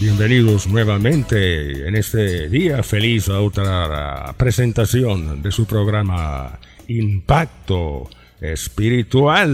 Bienvenidos 0.00 0.66
nuevamente 0.66 1.86
en 1.86 1.94
este 1.94 2.48
día 2.48 2.82
feliz 2.82 3.28
a 3.28 3.42
otra 3.42 4.34
presentación 4.38 5.42
de 5.42 5.52
su 5.52 5.66
programa 5.66 6.58
Impacto 6.88 8.08
Espiritual. 8.40 9.52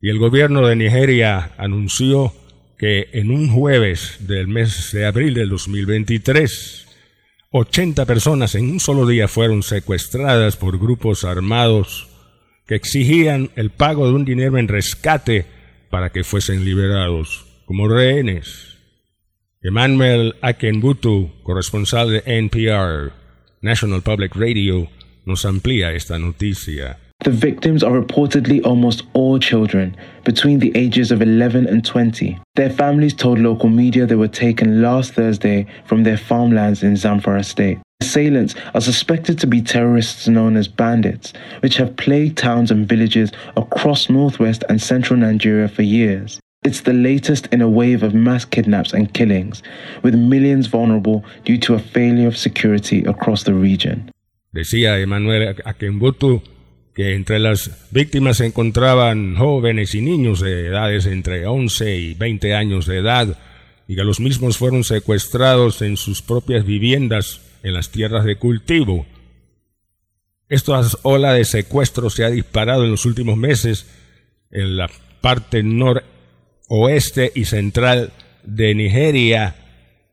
Y 0.00 0.08
el 0.08 0.18
gobierno 0.20 0.64
de 0.64 0.76
Nigeria 0.76 1.50
anunció 1.58 2.32
que 2.78 3.08
en 3.14 3.32
un 3.32 3.48
jueves 3.48 4.18
del 4.20 4.46
mes 4.46 4.92
de 4.92 5.04
abril 5.04 5.34
del 5.34 5.48
2023, 5.48 6.86
80 7.50 8.06
personas 8.06 8.54
en 8.54 8.70
un 8.70 8.78
solo 8.78 9.08
día 9.08 9.26
fueron 9.26 9.64
secuestradas 9.64 10.56
por 10.56 10.78
grupos 10.78 11.24
armados 11.24 12.08
que 12.64 12.76
exigían 12.76 13.50
el 13.56 13.70
pago 13.70 14.06
de 14.06 14.12
un 14.12 14.24
dinero 14.24 14.56
en 14.56 14.68
rescate 14.68 15.46
para 15.90 16.10
que 16.10 16.22
fuesen 16.22 16.64
liberados 16.64 17.47
como 17.68 17.86
rehenes. 17.86 18.78
Emmanuel 19.62 20.34
Akenbutu, 20.40 21.30
corresponsal 21.42 22.10
de 22.10 22.22
NPR, 22.24 23.12
National 23.60 24.00
Public 24.00 24.34
Radio, 24.36 24.88
nos 25.26 25.44
amplía 25.44 25.92
esta 25.92 26.18
noticia. 26.18 26.96
The 27.24 27.30
victims 27.30 27.82
are 27.82 27.92
reportedly 27.92 28.64
almost 28.64 29.02
all 29.12 29.38
children 29.38 29.94
between 30.24 30.60
the 30.60 30.72
ages 30.74 31.10
of 31.10 31.20
11 31.20 31.66
and 31.66 31.84
20. 31.84 32.38
Their 32.54 32.70
families 32.70 33.12
told 33.12 33.38
local 33.38 33.68
media 33.68 34.06
they 34.06 34.14
were 34.14 34.28
taken 34.28 34.80
last 34.80 35.12
Thursday 35.12 35.66
from 35.84 36.04
their 36.04 36.16
farmlands 36.16 36.82
in 36.82 36.94
Zamfara 36.94 37.44
state. 37.44 37.78
Assailants 38.00 38.54
are 38.74 38.80
suspected 38.80 39.38
to 39.40 39.46
be 39.46 39.60
terrorists 39.60 40.26
known 40.26 40.56
as 40.56 40.68
bandits, 40.68 41.34
which 41.60 41.76
have 41.76 41.98
plagued 41.98 42.38
towns 42.38 42.70
and 42.70 42.88
villages 42.88 43.30
across 43.58 44.08
northwest 44.08 44.64
and 44.70 44.80
central 44.80 45.20
Nigeria 45.20 45.68
for 45.68 45.82
years. 45.82 46.40
It's 46.64 46.82
the 46.82 46.92
latest 46.92 47.46
in 47.52 47.62
a 47.62 47.68
wave 47.68 48.02
of 48.02 48.14
mass 48.14 48.44
kidnaps 48.44 48.92
and 48.92 49.12
killings, 49.12 49.62
with 50.02 50.14
millions 50.14 50.68
vulnerable 50.68 51.24
due 51.44 51.58
to 51.60 51.74
a 51.74 51.78
failure 51.78 52.28
of 52.28 52.36
security 52.36 53.04
across 53.06 53.44
the 53.44 53.54
region. 53.54 54.10
Decía 54.52 54.98
Emmanuel 54.98 55.56
Akembutu 55.64 56.42
que 56.94 57.14
entre 57.14 57.38
las 57.38 57.70
víctimas 57.92 58.38
se 58.38 58.46
encontraban 58.46 59.36
jóvenes 59.36 59.94
y 59.94 60.00
niños 60.00 60.40
de 60.40 60.66
edades 60.66 61.06
entre 61.06 61.46
11 61.46 61.96
y 61.96 62.14
20 62.14 62.54
años 62.56 62.86
de 62.86 62.98
edad 62.98 63.38
y 63.86 63.94
que 63.94 64.02
los 64.02 64.18
mismos 64.18 64.58
fueron 64.58 64.82
secuestrados 64.82 65.80
en 65.80 65.96
sus 65.96 66.22
propias 66.22 66.66
viviendas 66.66 67.40
en 67.62 67.74
las 67.74 67.90
tierras 67.90 68.24
de 68.24 68.34
cultivo. 68.34 69.06
Esta 70.48 70.80
ola 71.02 71.34
de 71.34 71.44
secuestro 71.44 72.10
se 72.10 72.24
ha 72.24 72.30
disparado 72.30 72.84
en 72.84 72.90
los 72.90 73.06
últimos 73.06 73.36
meses 73.36 73.86
en 74.50 74.76
la 74.76 74.90
parte 75.20 75.62
noroeste 76.68 77.32
y 77.34 77.44
central 77.44 78.12
de 78.44 78.74
Nigeria 78.74 79.56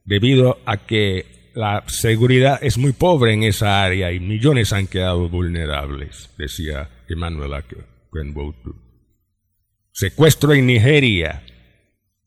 debido 0.04 0.60
a 0.66 0.86
que 0.86 1.52
la 1.54 1.84
seguridad 1.88 2.60
es 2.62 2.78
muy 2.78 2.92
pobre 2.92 3.34
en 3.34 3.44
esa 3.44 3.84
área 3.84 4.12
y 4.12 4.20
millones 4.20 4.74
han 4.74 4.88
quedado 4.88 5.30
vulnerables, 5.30 6.30
decía 6.38 6.90
Emmanuel 7.08 7.54
Akwenbotu. 7.54 8.76
Secuestro 9.92 10.54
en 10.54 10.68
Nigeria. 10.68 11.44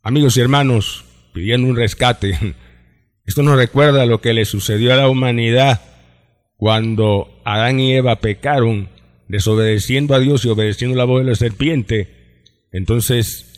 Amigos 0.03 0.37
y 0.39 0.41
hermanos, 0.41 1.05
pidiendo 1.35 1.69
un 1.69 1.77
rescate 1.77 2.39
esto 3.29 3.43
nos 3.43 3.59
recuerda 3.59 4.07
lo 4.07 4.23
que 4.23 4.33
le 4.33 4.47
sucedió 4.47 4.95
a 4.95 4.97
la 4.97 5.11
humanidad 5.11 5.83
cuando 6.57 7.43
Adán 7.45 7.79
y 7.79 7.93
Eva 7.93 8.21
pecaron, 8.21 8.89
desobedeciendo 9.29 10.15
a 10.15 10.19
Dios 10.19 10.47
y 10.47 10.49
obedeciendo 10.49 10.97
la 10.97 11.05
voz 11.05 11.21
de 11.21 11.31
la 11.31 11.37
serpiente. 11.37 12.09
Entonces, 12.73 13.58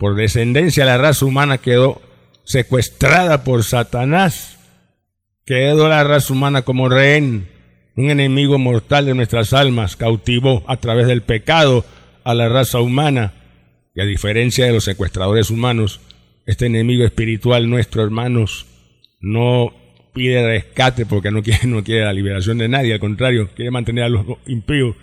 por 0.00 0.14
descendencia, 0.14 0.86
la 0.86 0.96
raza 0.96 1.26
humana 1.26 1.58
quedó 1.58 2.00
secuestrada 2.44 3.44
por 3.44 3.64
Satanás. 3.64 4.58
Quedó 5.44 5.90
la 5.90 6.02
raza 6.04 6.32
humana 6.32 6.62
como 6.62 6.88
rehén. 6.88 7.48
Un 7.96 8.08
enemigo 8.08 8.58
mortal 8.58 9.04
de 9.04 9.14
nuestras 9.14 9.52
almas 9.52 9.96
cautivó 9.96 10.64
a 10.68 10.78
través 10.78 11.06
del 11.06 11.20
pecado 11.20 11.84
a 12.24 12.32
la 12.32 12.48
raza 12.48 12.80
humana. 12.80 13.34
Y 13.94 14.00
a 14.00 14.06
diferencia 14.06 14.64
de 14.64 14.72
los 14.72 14.84
secuestradores 14.84 15.50
humanos, 15.50 16.00
este 16.46 16.64
enemigo 16.64 17.04
espiritual 17.04 17.68
nuestro, 17.68 18.02
hermanos, 18.02 18.64
no 19.20 19.74
pide 20.14 20.46
rescate 20.46 21.04
porque 21.04 21.30
no 21.30 21.42
quiere, 21.42 21.66
no 21.66 21.84
quiere 21.84 22.06
la 22.06 22.14
liberación 22.14 22.56
de 22.56 22.68
nadie, 22.68 22.94
al 22.94 23.00
contrario, 23.00 23.50
quiere 23.54 23.70
mantener 23.70 24.04
a 24.04 24.08
los 24.08 24.24
impíos 24.46 24.96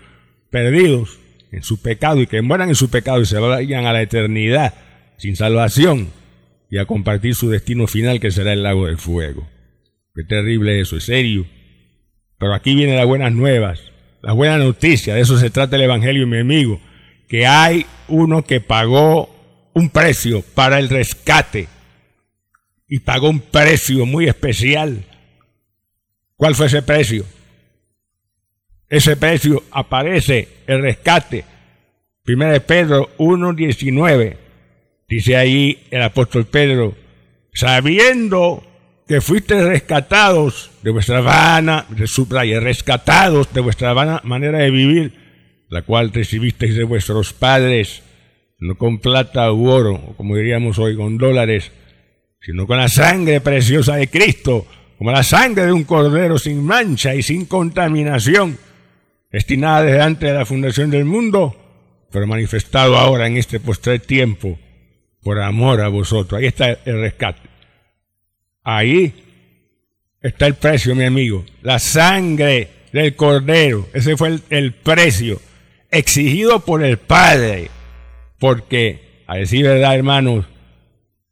perdidos 0.49 1.19
en 1.51 1.61
su 1.61 1.83
pecado 1.83 2.19
y 2.19 2.25
que 2.25 2.41
mueran 2.41 2.69
en 2.69 2.75
su 2.75 2.89
pecado 2.89 3.21
y 3.21 3.27
se 3.27 3.37
vayan 3.37 3.85
a 3.85 3.93
la 3.93 4.01
eternidad 4.01 4.86
sin 5.17 5.35
salvación 5.35 6.11
y 6.69 6.77
a 6.77 6.85
compartir 6.85 7.35
su 7.35 7.49
destino 7.49 7.87
final 7.87 8.19
que 8.19 8.31
será 8.31 8.53
el 8.53 8.63
lago 8.63 8.87
del 8.87 8.97
fuego. 8.97 9.47
Qué 10.15 10.23
terrible 10.23 10.79
eso, 10.79 10.97
es 10.97 11.05
serio. 11.05 11.45
Pero 12.39 12.53
aquí 12.53 12.75
vienen 12.75 12.95
las 12.95 13.05
buenas 13.05 13.33
nuevas, 13.33 13.81
las 14.21 14.35
buenas 14.35 14.59
noticias, 14.59 15.15
de 15.15 15.21
eso 15.21 15.37
se 15.37 15.49
trata 15.49 15.75
el 15.75 15.83
Evangelio, 15.83 16.27
mi 16.27 16.39
amigo, 16.39 16.79
que 17.27 17.47
hay 17.47 17.85
uno 18.07 18.43
que 18.43 18.61
pagó 18.61 19.29
un 19.73 19.89
precio 19.89 20.41
para 20.41 20.79
el 20.79 20.89
rescate 20.89 21.67
y 22.87 22.99
pagó 22.99 23.29
un 23.29 23.39
precio 23.39 24.05
muy 24.05 24.27
especial. 24.27 25.03
¿Cuál 26.35 26.55
fue 26.55 26.67
ese 26.67 26.81
precio? 26.83 27.25
Ese 28.89 29.17
precio 29.17 29.63
aparece 29.71 30.47
el 30.67 30.81
rescate. 30.81 31.43
Primero 32.23 32.53
de 32.53 32.61
Pedro 32.61 33.09
1.19. 33.17 34.46
Dice 35.09 35.37
ahí 35.37 35.87
el 35.89 36.01
apóstol 36.01 36.45
Pedro, 36.45 36.93
sabiendo 37.53 38.61
que 39.07 39.21
fuiste 39.21 39.63
rescatados 39.63 40.69
de 40.83 40.91
vuestra 40.91 41.21
vana, 41.21 41.85
subraya, 42.07 42.59
rescatados 42.59 43.53
de 43.53 43.61
vuestra 43.61 43.93
vana 43.93 44.19
manera 44.25 44.59
de 44.59 44.69
vivir, 44.69 45.13
la 45.69 45.83
cual 45.83 46.11
recibisteis 46.11 46.75
de 46.75 46.83
vuestros 46.83 47.31
padres, 47.31 48.03
no 48.59 48.77
con 48.77 48.99
plata 48.99 49.49
u 49.53 49.69
oro, 49.69 50.13
como 50.17 50.35
diríamos 50.35 50.77
hoy, 50.77 50.97
con 50.97 51.17
dólares, 51.17 51.71
sino 52.41 52.67
con 52.67 52.75
la 52.75 52.89
sangre 52.89 53.39
preciosa 53.39 53.95
de 53.95 54.09
Cristo, 54.09 54.67
como 54.97 55.13
la 55.13 55.23
sangre 55.23 55.67
de 55.67 55.71
un 55.71 55.85
cordero 55.85 56.37
sin 56.37 56.61
mancha 56.65 57.15
y 57.15 57.23
sin 57.23 57.45
contaminación, 57.45 58.57
destinada 59.31 59.83
desde 59.83 60.01
antes 60.01 60.29
de 60.29 60.37
la 60.37 60.45
fundación 60.45 60.89
del 60.89 61.05
mundo, 61.05 61.55
pero 62.11 62.27
manifestado 62.27 62.97
ahora 62.97 63.27
en 63.27 63.37
este 63.37 63.61
postrer 63.61 64.01
tiempo, 64.01 64.59
por 65.27 65.41
amor 65.41 65.81
a 65.81 65.89
vosotros. 65.89 66.39
Ahí 66.39 66.47
está 66.47 66.69
el 66.85 67.01
rescate. 67.01 67.49
Ahí 68.63 69.13
está 70.21 70.47
el 70.47 70.53
precio, 70.53 70.95
mi 70.95 71.03
amigo. 71.03 71.43
La 71.63 71.79
sangre 71.79 72.69
del 72.93 73.13
cordero. 73.13 73.89
Ese 73.93 74.15
fue 74.15 74.39
el, 74.49 74.71
precio 74.71 75.41
exigido 75.91 76.61
por 76.61 76.81
el 76.81 76.95
Padre. 76.97 77.69
Porque, 78.39 79.23
a 79.27 79.35
decir 79.35 79.65
verdad, 79.65 79.95
hermanos, 79.95 80.45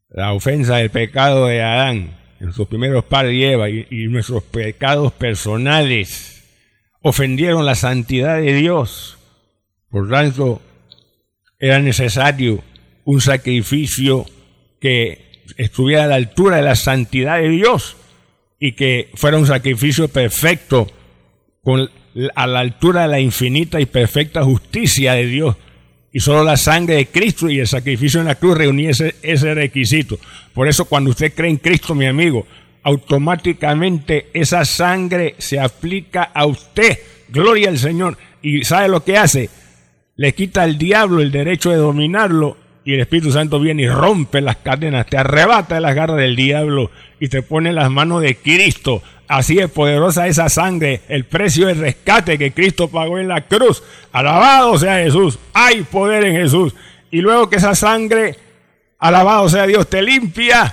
la 0.10 0.34
ofensa 0.34 0.76
del 0.76 0.90
pecado 0.90 1.48
de 1.48 1.64
Adán, 1.64 2.18
en 2.42 2.52
sus 2.52 2.68
primeros 2.68 3.06
padres 3.06 3.34
y 3.36 3.46
Eva, 3.46 3.70
y, 3.70 4.08
nuestros 4.10 4.44
pecados 4.44 5.14
personales, 5.14 6.44
ofendieron 7.00 7.66
la 7.66 7.76
santidad 7.76 8.42
de 8.42 8.56
Dios. 8.56 9.18
Por 9.90 10.10
tanto, 10.10 10.62
era 11.60 11.80
necesario 11.80 12.62
un 13.06 13.22
sacrificio 13.22 14.26
que 14.80 15.44
estuviera 15.58 16.04
a 16.04 16.08
la 16.08 16.16
altura 16.16 16.58
de 16.58 16.64
la 16.64 16.76
santidad 16.76 17.40
de 17.40 17.50
Dios 17.50 17.96
y 18.60 18.74
que 18.74 19.10
fuera 19.14 19.38
un 19.38 19.48
sacrificio 19.48 20.08
perfecto 20.08 20.88
con, 21.64 21.90
a 22.36 22.48
la 22.48 22.60
altura 22.60 23.04
de 23.04 23.08
la 23.08 23.20
infinita 23.20 23.80
y 23.80 23.86
perfecta 23.86 24.44
justicia 24.44 25.14
de 25.14 25.28
Dios 25.28 25.56
y 26.12 26.22
solo 26.22 26.44
la 26.44 26.56
sangre 26.56 26.96
de 26.96 27.08
Cristo 27.08 27.50
y 27.50 27.60
el 27.60 27.68
sacrificio 27.68 28.22
en 28.22 28.28
la 28.28 28.36
cruz 28.36 28.58
reunía 28.58 28.92
ese, 28.92 29.16
ese 29.22 29.54
requisito. 29.54 30.18
Por 30.54 30.68
eso 30.70 30.86
cuando 30.86 31.10
usted 31.10 31.34
cree 31.34 31.50
en 31.50 31.58
Cristo, 31.58 31.94
mi 31.94 32.06
amigo, 32.06 32.48
automáticamente 32.84 34.30
esa 34.34 34.64
sangre 34.64 35.36
se 35.40 35.60
aplica 35.60 36.24
a 36.24 36.46
usted. 36.46 37.00
Gloria 37.28 37.68
al 37.68 37.78
Señor. 37.78 38.18
¿Y 38.42 38.64
sabe 38.64 38.88
lo 38.88 39.04
que 39.04 39.18
hace? 39.18 39.50
Le 40.16 40.34
quita 40.34 40.64
al 40.64 40.78
diablo 40.78 41.20
el 41.20 41.34
derecho 41.34 41.72
de 41.72 41.78
dominarlo 41.78 42.56
y 42.86 42.94
el 42.94 43.00
Espíritu 43.00 43.32
Santo 43.32 43.60
viene 43.60 43.82
y 43.82 43.90
rompe 43.90 44.42
las 44.42 44.58
cadenas, 44.58 45.08
te 45.08 45.18
arrebata 45.18 45.76
de 45.76 45.82
las 45.82 45.96
garras 45.96 46.18
del 46.18 46.36
diablo 46.36 46.92
y 47.20 47.30
te 47.30 47.42
pone 47.42 47.70
en 47.70 47.76
las 47.76 47.90
manos 47.90 48.22
de 48.22 48.36
Cristo. 48.38 49.02
Así 49.28 49.58
es 49.58 49.72
poderosa 49.72 50.28
esa 50.28 50.50
sangre, 50.50 51.02
el 51.10 51.26
precio 51.26 51.66
de 51.66 51.74
rescate 51.74 52.38
que 52.38 52.52
Cristo 52.52 52.88
pagó 52.88 53.18
en 53.18 53.28
la 53.28 53.42
cruz. 53.42 53.82
Alabado 54.12 54.78
sea 54.78 54.98
Jesús, 54.98 55.40
hay 55.52 55.82
poder 55.82 56.26
en 56.26 56.36
Jesús. 56.36 56.76
Y 57.10 57.22
luego 57.22 57.50
que 57.50 57.56
esa 57.56 57.74
sangre, 57.74 58.36
alabado 59.00 59.50
sea 59.50 59.66
Dios, 59.66 59.90
te 59.90 60.04
limpia, 60.04 60.72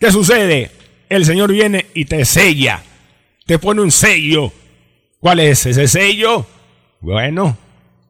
¿qué 0.00 0.10
sucede? 0.10 0.72
El 1.08 1.24
Señor 1.24 1.52
viene 1.52 1.86
y 1.94 2.06
te 2.06 2.24
sella, 2.24 2.82
te 3.46 3.60
pone 3.60 3.80
un 3.80 3.92
sello. 3.92 4.52
¿Cuál 5.20 5.38
es 5.38 5.64
ese 5.66 5.86
sello? 5.86 6.46
Bueno, 7.00 7.56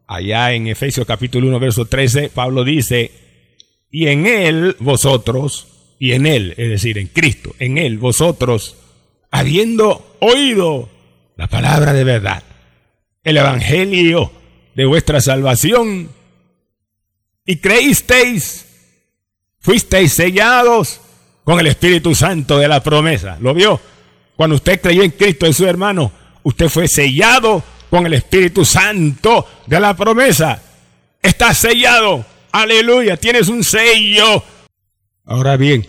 allá 0.06 0.52
en 0.52 0.66
Efesios 0.68 1.06
capítulo 1.06 1.48
1, 1.48 1.60
verso 1.60 1.84
13, 1.84 2.30
Pablo 2.30 2.64
dice, 2.64 3.23
y 3.94 4.08
en 4.08 4.26
él 4.26 4.76
vosotros, 4.80 5.68
y 6.00 6.14
en 6.14 6.26
él, 6.26 6.52
es 6.56 6.68
decir, 6.68 6.98
en 6.98 7.06
Cristo, 7.06 7.54
en 7.60 7.78
él 7.78 7.96
vosotros, 7.98 8.74
habiendo 9.30 10.16
oído 10.18 10.88
la 11.36 11.46
palabra 11.46 11.92
de 11.92 12.02
verdad, 12.02 12.42
el 13.22 13.36
evangelio 13.36 14.32
de 14.74 14.84
vuestra 14.84 15.20
salvación, 15.20 16.10
y 17.46 17.58
creísteis, 17.58 18.66
fuisteis 19.60 20.12
sellados 20.12 21.00
con 21.44 21.60
el 21.60 21.68
Espíritu 21.68 22.16
Santo 22.16 22.58
de 22.58 22.66
la 22.66 22.82
promesa. 22.82 23.38
¿Lo 23.40 23.54
vio? 23.54 23.80
Cuando 24.34 24.56
usted 24.56 24.80
creyó 24.80 25.04
en 25.04 25.12
Cristo, 25.12 25.46
en 25.46 25.54
su 25.54 25.68
hermano, 25.68 26.10
usted 26.42 26.68
fue 26.68 26.88
sellado 26.88 27.62
con 27.90 28.06
el 28.06 28.14
Espíritu 28.14 28.64
Santo 28.64 29.46
de 29.68 29.78
la 29.78 29.94
promesa. 29.94 30.60
Está 31.22 31.54
sellado 31.54 32.33
Aleluya, 32.54 33.16
tienes 33.16 33.48
un 33.48 33.64
sello. 33.64 34.44
Ahora 35.24 35.56
bien, 35.56 35.84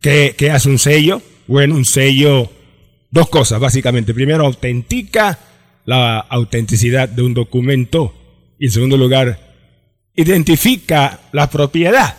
¿qué, 0.00 0.36
hace 0.52 0.68
un 0.68 0.78
sello? 0.78 1.20
Bueno, 1.48 1.74
un 1.74 1.84
sello, 1.84 2.48
dos 3.10 3.28
cosas 3.28 3.58
básicamente. 3.58 4.14
Primero, 4.14 4.46
autentica 4.46 5.36
la 5.84 6.20
autenticidad 6.20 7.08
de 7.08 7.22
un 7.22 7.34
documento 7.34 8.14
y 8.56 8.66
en 8.66 8.70
segundo 8.70 8.96
lugar, 8.96 9.40
identifica 10.14 11.22
la 11.32 11.50
propiedad. 11.50 12.16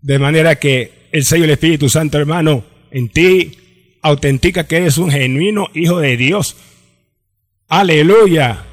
De 0.00 0.20
manera 0.20 0.54
que 0.54 1.08
el 1.10 1.24
sello 1.24 1.42
del 1.42 1.50
Espíritu 1.50 1.88
Santo, 1.88 2.16
hermano, 2.16 2.62
en 2.92 3.08
ti 3.08 3.98
autentica 4.02 4.68
que 4.68 4.76
eres 4.76 4.98
un 4.98 5.10
genuino 5.10 5.66
hijo 5.74 5.98
de 5.98 6.16
Dios. 6.16 6.54
Aleluya. 7.66 8.66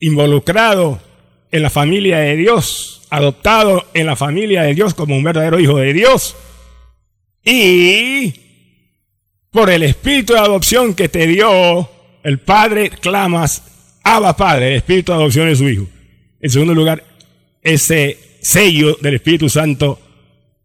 Involucrado 0.00 1.07
en 1.50 1.62
la 1.62 1.70
familia 1.70 2.18
de 2.18 2.36
Dios, 2.36 3.02
adoptado 3.10 3.86
en 3.94 4.06
la 4.06 4.16
familia 4.16 4.62
de 4.62 4.74
Dios 4.74 4.94
como 4.94 5.16
un 5.16 5.22
verdadero 5.22 5.58
hijo 5.58 5.78
de 5.78 5.92
Dios. 5.92 6.36
Y 7.44 8.34
por 9.50 9.70
el 9.70 9.82
espíritu 9.82 10.34
de 10.34 10.40
adopción 10.40 10.94
que 10.94 11.08
te 11.08 11.26
dio, 11.26 11.88
el 12.22 12.38
Padre 12.38 12.90
clamas, 12.90 13.62
Abba 14.02 14.36
Padre, 14.36 14.68
el 14.68 14.76
espíritu 14.76 15.12
de 15.12 15.18
adopción 15.18 15.48
es 15.48 15.58
su 15.58 15.68
hijo. 15.68 15.86
En 16.40 16.50
segundo 16.50 16.74
lugar, 16.74 17.04
ese 17.62 18.18
sello 18.40 18.96
del 19.00 19.14
Espíritu 19.14 19.48
Santo 19.48 19.98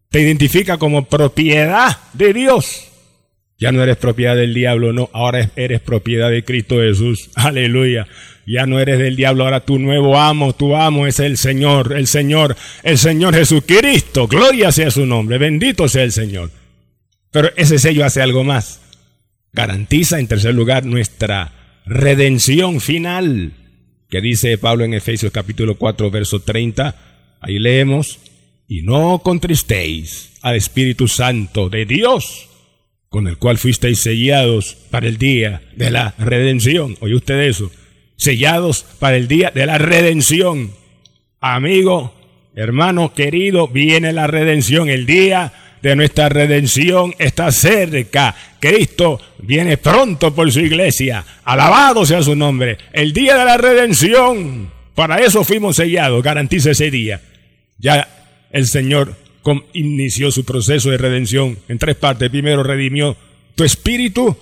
te 0.08 0.20
identifica 0.20 0.78
como 0.78 1.04
propiedad 1.06 1.98
de 2.12 2.32
Dios. 2.32 2.88
Ya 3.58 3.72
no 3.72 3.82
eres 3.82 3.96
propiedad 3.96 4.36
del 4.36 4.52
diablo, 4.52 4.92
no, 4.92 5.10
ahora 5.12 5.50
eres 5.56 5.80
propiedad 5.80 6.30
de 6.30 6.44
Cristo 6.44 6.80
Jesús. 6.80 7.30
Aleluya. 7.34 8.06
Ya 8.46 8.66
no 8.66 8.78
eres 8.78 8.98
del 8.98 9.16
diablo, 9.16 9.44
ahora 9.44 9.60
tu 9.60 9.78
nuevo 9.78 10.18
amo, 10.18 10.54
tu 10.54 10.76
amo 10.76 11.06
es 11.06 11.18
el 11.18 11.38
Señor, 11.38 11.94
el 11.96 12.06
Señor, 12.06 12.56
el 12.82 12.98
Señor 12.98 13.34
Jesucristo. 13.34 14.28
Gloria 14.28 14.70
sea 14.70 14.90
su 14.90 15.06
nombre, 15.06 15.38
bendito 15.38 15.88
sea 15.88 16.02
el 16.02 16.12
Señor. 16.12 16.50
Pero 17.30 17.50
ese 17.56 17.78
sello 17.78 18.04
hace 18.04 18.20
algo 18.20 18.44
más. 18.44 18.80
Garantiza, 19.52 20.18
en 20.18 20.26
tercer 20.26 20.54
lugar, 20.54 20.84
nuestra 20.84 21.52
redención 21.86 22.80
final, 22.80 23.52
que 24.10 24.20
dice 24.20 24.58
Pablo 24.58 24.84
en 24.84 24.94
Efesios 24.94 25.32
capítulo 25.32 25.76
4, 25.76 26.10
verso 26.10 26.40
30. 26.40 27.36
Ahí 27.40 27.58
leemos, 27.58 28.18
y 28.68 28.82
no 28.82 29.20
contristéis 29.20 30.32
al 30.42 30.56
Espíritu 30.56 31.08
Santo 31.08 31.68
de 31.68 31.86
Dios, 31.86 32.48
con 33.14 33.28
el 33.28 33.38
cual 33.38 33.58
fuisteis 33.58 34.00
sellados 34.00 34.76
para 34.90 35.06
el 35.06 35.18
día 35.18 35.62
de 35.76 35.88
la 35.92 36.16
redención. 36.18 36.96
¿Oye 36.98 37.14
usted 37.14 37.42
eso? 37.42 37.70
sellados 38.16 38.84
para 38.98 39.16
el 39.16 39.28
día 39.28 39.52
de 39.54 39.66
la 39.66 39.78
redención. 39.78 40.72
Amigo, 41.40 42.12
hermano 42.56 43.14
querido, 43.14 43.68
viene 43.68 44.12
la 44.12 44.26
redención, 44.26 44.88
el 44.88 45.06
día 45.06 45.52
de 45.80 45.94
nuestra 45.94 46.28
redención 46.28 47.14
está 47.20 47.52
cerca. 47.52 48.34
Cristo 48.58 49.20
viene 49.38 49.76
pronto 49.76 50.34
por 50.34 50.50
su 50.50 50.58
iglesia. 50.58 51.24
Alabado 51.44 52.04
sea 52.04 52.20
su 52.20 52.34
nombre. 52.34 52.78
El 52.92 53.12
día 53.12 53.36
de 53.36 53.44
la 53.44 53.58
redención. 53.58 54.72
Para 54.96 55.20
eso 55.20 55.44
fuimos 55.44 55.76
sellados. 55.76 56.20
Garantiza 56.20 56.72
ese 56.72 56.90
día. 56.90 57.20
Ya 57.78 58.08
el 58.50 58.66
Señor 58.66 59.14
inició 59.72 60.30
su 60.30 60.44
proceso 60.44 60.90
de 60.90 60.98
redención 60.98 61.58
en 61.68 61.78
tres 61.78 61.96
partes. 61.96 62.30
Primero 62.30 62.62
redimió 62.62 63.16
tu 63.54 63.64
espíritu, 63.64 64.36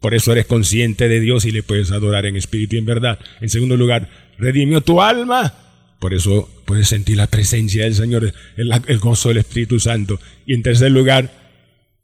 por 0.00 0.14
eso 0.14 0.32
eres 0.32 0.46
consciente 0.46 1.08
de 1.08 1.20
Dios 1.20 1.44
y 1.44 1.50
le 1.50 1.62
puedes 1.62 1.90
adorar 1.90 2.26
en 2.26 2.36
espíritu 2.36 2.76
y 2.76 2.78
en 2.78 2.86
verdad. 2.86 3.18
En 3.40 3.48
segundo 3.48 3.76
lugar, 3.76 4.08
redimió 4.38 4.80
tu 4.80 5.02
alma. 5.02 5.54
Por 5.98 6.14
eso 6.14 6.48
puedes 6.64 6.88
sentir 6.88 7.16
la 7.16 7.26
presencia 7.26 7.84
del 7.84 7.94
Señor, 7.94 8.32
el, 8.56 8.98
gozo 8.98 9.30
del 9.30 9.38
Espíritu 9.38 9.80
Santo. 9.80 10.20
Y 10.46 10.54
en 10.54 10.62
tercer 10.62 10.92
lugar, 10.92 11.32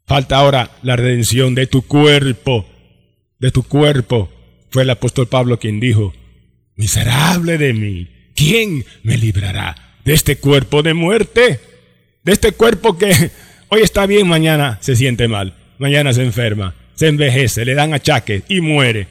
falta 0.07 0.37
ahora 0.39 0.73
la 0.83 0.97
redención 0.97 1.55
de 1.55 1.69
tu 1.69 1.83
cuerpo. 1.83 2.69
De 3.39 3.53
tu 3.53 3.63
cuerpo. 3.63 4.31
Fue 4.71 4.83
el 4.83 4.91
apóstol 4.91 5.29
Pablo 5.29 5.61
quien 5.61 5.79
dijo, 5.79 6.13
miserable 6.75 7.59
de 7.59 7.73
mí, 7.73 8.09
¿quién 8.35 8.85
me 9.05 9.17
librará 9.17 9.99
de 10.05 10.15
este 10.15 10.39
cuerpo 10.39 10.83
de 10.83 10.95
muerte? 10.95 11.61
De 12.25 12.33
este 12.33 12.53
cuerpo 12.53 12.99
que 12.99 13.31
hoy 13.69 13.83
está 13.83 14.07
bien, 14.07 14.27
mañana 14.27 14.79
se 14.81 14.97
siente 14.97 15.29
mal, 15.29 15.55
mañana 15.79 16.13
se 16.13 16.23
enferma 16.23 16.75
se 16.95 17.09
envejece, 17.09 17.65
le 17.65 17.75
dan 17.75 17.93
achaques 17.95 18.43
y 18.49 18.61
muere. 18.61 19.09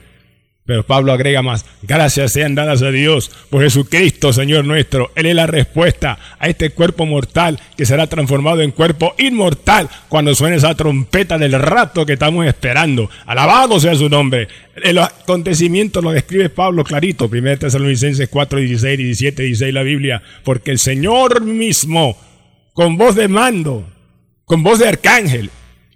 Pero 0.66 0.86
Pablo 0.86 1.12
agrega 1.12 1.42
más, 1.42 1.66
gracias 1.82 2.32
sean 2.32 2.56
dadas 2.56 2.82
a 2.84 2.90
Dios 2.90 3.30
por 3.50 3.64
Jesucristo, 3.64 4.32
Señor 4.32 4.64
nuestro. 4.64 5.12
Él 5.14 5.26
es 5.26 5.36
la 5.36 5.46
respuesta 5.46 6.18
a 6.40 6.48
este 6.48 6.70
cuerpo 6.70 7.06
mortal 7.06 7.60
que 7.76 7.86
será 7.86 8.08
transformado 8.08 8.62
en 8.62 8.72
cuerpo 8.72 9.14
inmortal 9.18 9.90
cuando 10.08 10.34
suene 10.34 10.56
esa 10.56 10.74
trompeta 10.74 11.38
del 11.38 11.52
rato 11.52 12.06
que 12.06 12.14
estamos 12.14 12.46
esperando. 12.46 13.10
Alabado 13.26 13.78
sea 13.78 13.94
su 13.96 14.08
nombre. 14.08 14.48
El 14.82 15.00
acontecimiento 15.00 16.02
lo 16.02 16.12
describe 16.12 16.48
Pablo 16.48 16.86
clarito, 16.86 17.26
1 17.30 17.58
Tesalonicenses 17.58 18.30
4, 18.30 18.60
16, 18.60 18.98
17, 18.98 19.44
16 19.44 19.74
la 19.74 19.84
Biblia, 19.84 20.24
porque 20.46 20.72
el 20.72 20.80
Señor 20.80 21.42
mismo, 21.42 22.18
con 22.74 22.98
voz 22.98 23.16
de 23.16 23.28
mando, 23.28 23.88
con 24.46 24.64
voz 24.64 24.80
de 24.80 24.88
arcángel 24.88 25.50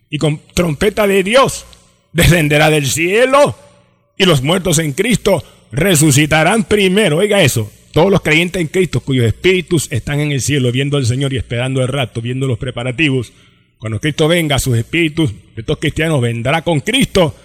y 0.10 0.18
con 0.18 0.40
trompeta 0.54 1.08
de 1.08 1.24
Dios, 1.24 1.66
descenderá 2.14 2.70
del 2.70 2.88
cielo 2.88 3.56
y 4.18 4.26
los 4.26 4.42
muertos 4.42 4.80
en 4.80 4.94
Cristo 4.94 5.44
resucitarán 5.72 6.64
primero. 6.64 7.18
Oiga 7.18 7.42
eso, 7.42 7.72
todos 7.92 8.12
los 8.12 8.22
creyentes 8.22 8.62
en 8.62 8.68
Cristo 8.68 9.02
cuyos 9.02 9.26
espíritus 9.26 9.88
están 9.92 10.20
en 10.20 10.32
el 10.32 10.42
cielo 10.42 10.72
viendo 10.72 10.98
al 10.98 11.06
Señor 11.06 11.34
y 11.34 11.38
esperando 11.38 11.82
el 11.82 11.88
rato, 11.88 12.22
viendo 12.22 12.48
los 12.48 12.58
preparativos. 12.58 13.34
Cuando 13.80 14.00
Cristo 14.00 14.28
venga, 14.28 14.60
sus 14.60 14.78
espíritus 14.78 15.34
estos 15.56 15.78
cristianos 15.78 16.22
vendrá 16.22 16.64
con 16.64 16.80
Cristo 16.80 17.36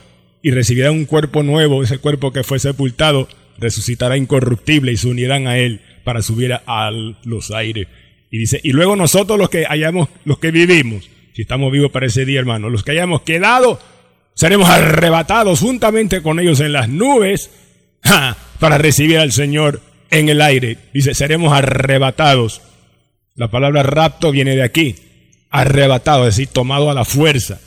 y 0.42 0.50
recibirá 0.50 0.90
un 0.90 1.04
cuerpo 1.04 1.42
nuevo, 1.42 1.82
ese 1.82 1.98
cuerpo 1.98 2.32
que 2.32 2.42
fue 2.42 2.58
sepultado 2.58 3.28
resucitará 3.58 4.16
incorruptible 4.16 4.92
y 4.92 4.96
se 4.96 5.08
unirán 5.08 5.46
a 5.46 5.58
él 5.58 5.80
para 6.04 6.22
subir 6.22 6.52
a 6.52 6.90
los 7.24 7.50
aires. 7.50 7.86
Y 8.32 8.38
dice, 8.38 8.60
y 8.64 8.72
luego 8.72 8.96
nosotros 8.96 9.38
los 9.38 9.50
que 9.50 9.66
hayamos, 9.68 10.08
los 10.24 10.38
que 10.38 10.50
vivimos, 10.50 11.10
si 11.34 11.42
estamos 11.42 11.70
vivos 11.70 11.92
para 11.92 12.06
ese 12.06 12.24
día, 12.24 12.40
hermano, 12.40 12.70
los 12.70 12.82
que 12.82 12.92
hayamos 12.92 13.20
quedado, 13.20 13.78
seremos 14.34 14.70
arrebatados 14.70 15.60
juntamente 15.60 16.22
con 16.22 16.40
ellos 16.40 16.58
en 16.60 16.72
las 16.72 16.88
nubes 16.88 17.50
para 18.58 18.78
recibir 18.78 19.18
al 19.18 19.32
Señor 19.32 19.82
en 20.10 20.30
el 20.30 20.40
aire. 20.40 20.78
Dice, 20.94 21.12
seremos 21.12 21.52
arrebatados. 21.52 22.62
La 23.34 23.50
palabra 23.50 23.82
rapto 23.82 24.32
viene 24.32 24.56
de 24.56 24.62
aquí. 24.62 24.94
Arrebatado, 25.50 26.26
es 26.26 26.36
decir, 26.36 26.48
tomado 26.50 26.90
a 26.90 26.94
la 26.94 27.04
fuerza. 27.04 27.60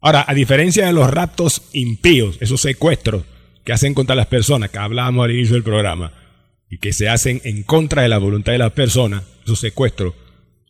Ahora, 0.00 0.24
a 0.26 0.34
diferencia 0.34 0.86
de 0.86 0.92
los 0.92 1.08
raptos 1.08 1.62
impíos, 1.72 2.36
esos 2.40 2.60
secuestros 2.60 3.22
que 3.64 3.72
hacen 3.72 3.94
contra 3.94 4.16
las 4.16 4.26
personas, 4.26 4.70
que 4.70 4.78
hablábamos 4.78 5.24
al 5.24 5.30
inicio 5.30 5.54
del 5.54 5.62
programa, 5.62 6.12
y 6.70 6.78
que 6.78 6.92
se 6.92 7.08
hacen 7.08 7.40
en 7.44 7.64
contra 7.64 8.02
de 8.02 8.08
la 8.08 8.18
voluntad 8.18 8.52
de 8.52 8.58
las 8.58 8.72
personas, 8.72 9.24
esos 9.44 9.58
secuestros, 9.58 10.14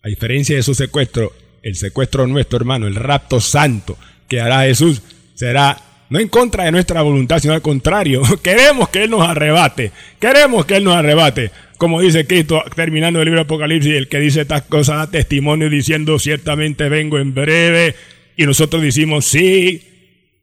a 0.02 0.09
diferencia 0.09 0.57
de 0.57 0.61
esos 0.61 0.78
secuestros, 0.78 1.30
el 1.62 1.76
secuestro 1.76 2.26
nuestro 2.26 2.57
hermano, 2.57 2.87
el 2.87 2.95
rapto 2.97 3.38
santo 3.38 3.99
que 4.26 4.40
hará 4.40 4.62
Jesús, 4.62 5.02
será 5.35 5.76
no 6.09 6.19
en 6.19 6.28
contra 6.28 6.64
de 6.64 6.73
nuestra 6.73 7.02
voluntad, 7.02 7.38
sino 7.38 7.54
al 7.54 7.62
contrario. 7.62 8.23
Queremos 8.42 8.88
que 8.88 9.04
Él 9.04 9.11
nos 9.11 9.23
arrebate. 9.23 9.92
Queremos 10.19 10.66
que 10.66 10.76
Él 10.76 10.85
nos 10.85 10.97
arrebate. 10.97 11.52
como 11.78 12.00
dice 12.00 12.26
Cristo 12.26 12.62
terminando 12.75 13.21
el 13.21 13.26
libro 13.26 13.40
de 13.40 13.45
Apocalipsis, 13.45 13.95
el 13.95 14.09
que 14.09 14.19
dice 14.19 14.40
estas 14.40 14.62
cosas 14.62 14.97
da 14.97 15.11
testimonio 15.11 15.71
diciendo 15.71 16.19
ciertamente 16.19 16.88
vengo 16.88 17.19
en 17.19 17.33
breve. 17.33 17.95
Y 18.37 18.45
nosotros 18.45 18.83
decimos 18.83 19.26
sí, 19.26 19.83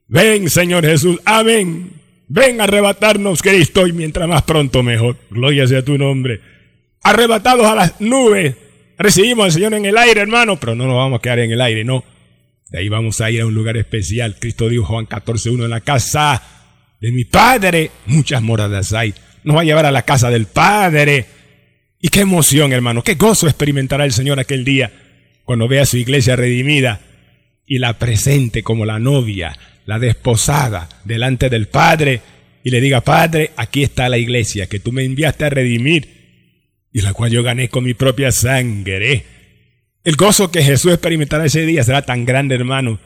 ven 0.08 0.50
Señor 0.50 0.86
Jesús, 0.86 1.20
amén. 1.26 1.92
Ven 2.28 2.60
a 2.60 2.66
arrebatarnos 2.66 3.42
Cristo 3.42 3.88
y 3.88 3.94
mientras 3.94 4.28
más 4.28 4.44
pronto 4.44 4.84
mejor. 4.84 5.18
Gloria 5.30 5.68
sea 5.68 5.84
tu 5.84 5.98
nombre. 5.98 6.42
Arrebatados 7.04 7.66
a 7.66 7.76
las 7.76 8.02
nubes. 8.02 8.56
Recibimos 8.98 9.46
al 9.46 9.52
Señor 9.52 9.74
en 9.74 9.86
el 9.86 9.98
aire, 9.98 10.22
hermano, 10.22 10.60
pero 10.60 10.76
no 10.76 10.86
nos 10.86 10.96
vamos 10.96 11.20
a 11.20 11.22
quedar 11.22 11.40
en 11.40 11.52
el 11.52 11.62
aire, 11.62 11.84
no. 11.84 12.04
De 12.70 12.80
ahí 12.80 12.90
vamos 12.90 13.22
a 13.22 13.32
ir 13.32 13.42
a 13.42 13.46
un 13.46 13.54
lugar 13.54 13.78
especial. 13.78 14.38
Cristo 14.40 14.68
dijo 14.68 14.86
Juan 14.86 15.08
14.1 15.08 15.64
en 15.64 15.70
la 15.70 15.82
casa 15.82 16.42
de 17.00 17.12
mi 17.12 17.24
Padre. 17.24 17.92
Muchas 18.08 18.42
moradas 18.42 18.92
hay 18.94 19.14
nos 19.48 19.56
va 19.56 19.62
a 19.62 19.64
llevar 19.64 19.86
a 19.86 19.92
la 19.92 20.04
casa 20.04 20.30
del 20.30 20.46
Padre. 20.46 21.26
Y 22.02 22.10
qué 22.10 22.20
emoción, 22.20 22.74
hermano, 22.74 23.02
qué 23.02 23.16
gozo 23.16 23.48
experimentará 23.48 24.04
el 24.04 24.12
Señor 24.12 24.40
aquel 24.40 24.66
día 24.66 24.92
cuando 25.46 25.70
vea 25.70 25.86
su 25.86 25.96
iglesia 25.96 26.36
redimida 26.36 27.00
y 27.66 27.80
la 27.80 27.98
presente 27.98 28.62
como 28.62 28.86
la 28.86 29.00
novia, 29.00 29.58
la 29.88 30.00
desposada, 30.00 30.90
delante 31.06 31.50
del 31.50 31.70
Padre 31.70 32.22
y 32.62 32.70
le 32.70 32.82
diga, 32.82 33.02
Padre, 33.02 33.52
aquí 33.56 33.84
está 33.84 34.10
la 34.10 34.18
iglesia 34.18 34.68
que 34.68 34.80
tú 34.80 34.92
me 34.92 35.06
enviaste 35.06 35.46
a 35.46 35.50
redimir 35.50 36.90
y 36.92 37.02
la 37.02 37.14
cual 37.14 37.32
yo 37.32 37.42
gané 37.42 37.70
con 37.70 37.86
mi 37.86 37.94
propia 37.94 38.32
sangre. 38.34 39.24
El 40.04 40.18
gozo 40.18 40.52
que 40.52 40.62
Jesús 40.62 40.92
experimentará 40.92 41.46
ese 41.46 41.66
día 41.66 41.86
será 41.86 42.02
tan 42.02 42.26
grande, 42.26 42.56
hermano, 42.56 43.00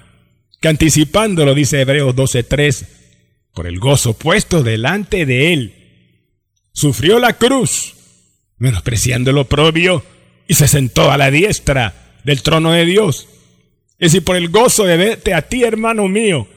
que 0.60 0.70
anticipándolo, 0.70 1.54
dice 1.54 1.82
Hebreos 1.82 2.16
12:3, 2.16 2.88
por 3.54 3.68
el 3.68 3.78
gozo 3.80 4.18
puesto 4.18 4.64
delante 4.64 5.28
de 5.28 5.54
él, 5.54 5.74
sufrió 6.74 7.20
la 7.20 7.34
cruz, 7.34 7.94
menospreciando 8.58 9.32
lo 9.32 9.46
propio, 9.46 10.04
y 10.48 10.56
se 10.56 10.68
sentó 10.68 11.12
a 11.12 11.18
la 11.18 11.30
diestra 11.30 12.18
del 12.24 12.42
trono 12.42 12.72
de 12.72 12.86
Dios. 12.86 13.28
Es 14.00 14.14
decir, 14.14 14.24
por 14.24 14.36
el 14.36 14.50
gozo 14.50 14.86
de 14.86 14.98
verte 14.98 15.36
a 15.36 15.44
ti, 15.44 15.64
hermano 15.64 16.08
mío, 16.08 16.48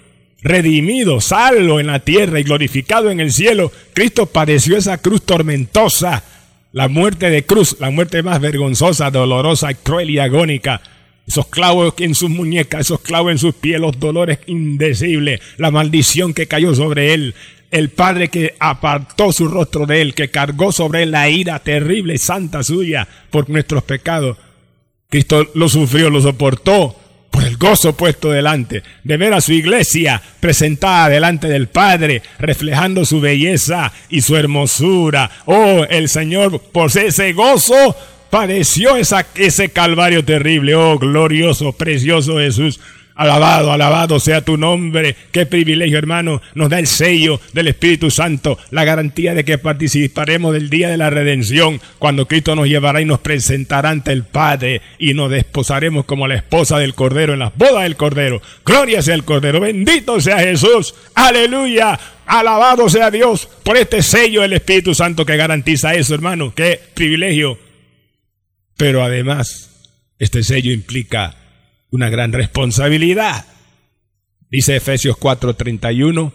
redimido, 0.44 1.22
salvo 1.22 1.80
en 1.80 1.88
la 1.88 2.00
tierra 2.00 2.38
y 2.38 2.44
glorificado 2.44 3.10
en 3.10 3.18
el 3.18 3.32
cielo, 3.32 3.72
Cristo 3.94 4.26
padeció 4.26 4.76
esa 4.76 4.98
cruz 4.98 5.22
tormentosa, 5.22 6.22
la 6.72 6.88
muerte 6.88 7.30
de 7.30 7.44
cruz, 7.44 7.76
la 7.80 7.90
muerte 7.90 8.22
más 8.22 8.40
vergonzosa, 8.40 9.10
dolorosa, 9.10 9.72
cruel 9.74 10.10
y 10.10 10.18
agónica. 10.18 10.82
Esos 11.26 11.46
clavos 11.46 11.94
en 11.98 12.14
sus 12.14 12.28
muñecas, 12.28 12.82
esos 12.82 13.00
clavos 13.00 13.32
en 13.32 13.38
sus 13.38 13.54
pies, 13.54 13.80
los 13.80 13.98
dolores 13.98 14.40
indecibles, 14.46 15.40
la 15.56 15.70
maldición 15.70 16.34
que 16.34 16.46
cayó 16.46 16.74
sobre 16.74 17.14
él, 17.14 17.34
el 17.70 17.88
Padre 17.88 18.28
que 18.28 18.54
apartó 18.58 19.32
su 19.32 19.48
rostro 19.48 19.86
de 19.86 20.02
él, 20.02 20.14
que 20.14 20.28
cargó 20.28 20.72
sobre 20.72 21.04
él 21.04 21.12
la 21.12 21.30
ira 21.30 21.58
terrible 21.60 22.14
y 22.14 22.18
santa 22.18 22.62
suya 22.62 23.08
por 23.30 23.48
nuestros 23.48 23.82
pecados. 23.84 24.36
Cristo 25.08 25.48
lo 25.54 25.70
sufrió, 25.70 26.10
lo 26.10 26.20
soportó 26.20 26.94
por 26.94 27.03
gozo 27.58 27.96
puesto 27.96 28.30
delante, 28.30 28.82
de 29.02 29.16
ver 29.16 29.34
a 29.34 29.40
su 29.40 29.52
iglesia 29.52 30.22
presentada 30.40 31.08
delante 31.08 31.48
del 31.48 31.68
Padre, 31.68 32.22
reflejando 32.38 33.04
su 33.04 33.20
belleza 33.20 33.92
y 34.08 34.20
su 34.20 34.36
hermosura. 34.36 35.30
Oh, 35.46 35.84
el 35.88 36.08
Señor 36.08 36.60
por 36.60 36.96
ese 36.96 37.32
gozo 37.32 37.96
padeció 38.30 38.96
ese 38.96 39.68
calvario 39.68 40.24
terrible. 40.24 40.74
Oh, 40.74 40.98
glorioso, 40.98 41.72
precioso 41.72 42.38
Jesús. 42.38 42.80
Alabado, 43.16 43.70
alabado 43.70 44.18
sea 44.18 44.40
tu 44.40 44.56
nombre. 44.56 45.14
Qué 45.30 45.46
privilegio, 45.46 45.98
hermano. 45.98 46.42
Nos 46.54 46.68
da 46.68 46.80
el 46.80 46.88
sello 46.88 47.40
del 47.52 47.68
Espíritu 47.68 48.10
Santo, 48.10 48.58
la 48.70 48.84
garantía 48.84 49.34
de 49.34 49.44
que 49.44 49.56
participaremos 49.56 50.52
del 50.52 50.68
día 50.68 50.88
de 50.88 50.96
la 50.96 51.10
redención, 51.10 51.80
cuando 52.00 52.26
Cristo 52.26 52.56
nos 52.56 52.66
llevará 52.66 53.00
y 53.00 53.04
nos 53.04 53.20
presentará 53.20 53.90
ante 53.90 54.10
el 54.10 54.24
Padre 54.24 54.82
y 54.98 55.14
nos 55.14 55.30
desposaremos 55.30 56.06
como 56.06 56.26
la 56.26 56.34
esposa 56.34 56.78
del 56.78 56.94
Cordero 56.94 57.34
en 57.34 57.38
las 57.38 57.56
bodas 57.56 57.84
del 57.84 57.94
Cordero. 57.96 58.42
Gloria 58.64 59.00
sea 59.00 59.14
el 59.14 59.24
Cordero. 59.24 59.60
Bendito 59.60 60.20
sea 60.20 60.40
Jesús. 60.40 60.96
Aleluya. 61.14 61.98
Alabado 62.26 62.88
sea 62.88 63.12
Dios 63.12 63.48
por 63.62 63.76
este 63.76 64.02
sello 64.02 64.42
del 64.42 64.54
Espíritu 64.54 64.92
Santo 64.92 65.24
que 65.24 65.36
garantiza 65.36 65.94
eso, 65.94 66.14
hermano. 66.14 66.52
Qué 66.52 66.80
privilegio. 66.94 67.60
Pero 68.76 69.04
además, 69.04 69.70
este 70.18 70.42
sello 70.42 70.72
implica 70.72 71.36
una 71.94 72.10
gran 72.10 72.32
responsabilidad. 72.32 73.46
Dice 74.50 74.74
Efesios 74.74 75.16
4:31, 75.16 76.32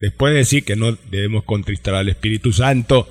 después 0.00 0.32
de 0.32 0.38
decir 0.38 0.64
que 0.64 0.74
no 0.74 0.92
debemos 1.10 1.44
contristar 1.44 1.94
al 1.94 2.08
Espíritu 2.08 2.50
Santo, 2.50 3.08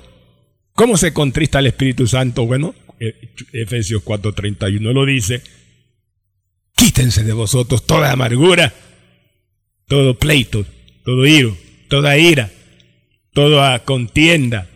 ¿cómo 0.72 0.96
se 0.96 1.12
contrista 1.12 1.58
al 1.58 1.68
Espíritu 1.68 2.08
Santo? 2.08 2.44
Bueno, 2.44 2.74
e, 2.98 3.14
Efesios 3.52 4.02
4:31 4.02 4.92
lo 4.92 5.06
dice, 5.06 5.42
quítense 6.76 7.22
de 7.22 7.32
vosotros 7.32 7.86
toda 7.86 8.10
amargura, 8.10 8.74
todo 9.86 10.18
pleito, 10.18 10.66
todo 11.04 11.24
iro, 11.24 11.56
toda 11.88 12.18
ira, 12.18 12.50
toda 13.32 13.84
contienda, 13.84 14.68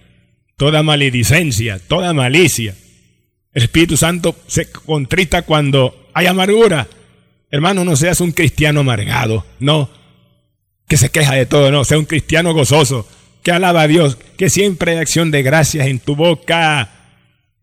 toda 0.57 0.85
maledicencia, 0.85 1.81
toda 1.81 2.13
malicia. 2.13 2.77
El 3.53 3.65
Espíritu 3.65 3.97
Santo 3.97 4.37
se 4.47 4.71
contrista 4.71 5.43
cuando 5.43 6.08
hay 6.19 6.27
amargura. 6.27 6.89
Hermano, 7.51 7.85
no 7.85 7.95
seas 7.97 8.21
un 8.21 8.33
cristiano 8.33 8.81
amargado, 8.81 9.47
no, 9.61 9.89
que 10.89 10.97
se 10.97 11.11
queja 11.11 11.35
de 11.35 11.47
todo, 11.47 11.71
no, 11.71 11.85
sea 11.85 11.99
un 11.99 12.05
cristiano 12.05 12.53
gozoso, 12.53 13.09
que 13.43 13.53
alaba 13.53 13.83
a 13.83 13.89
Dios, 13.89 14.19
que 14.37 14.51
siempre 14.51 14.93
hay 14.93 14.99
acción 14.99 15.31
de 15.31 15.43
gracias 15.43 15.87
en 15.87 16.01
tu 16.01 16.17
boca. 16.17 16.91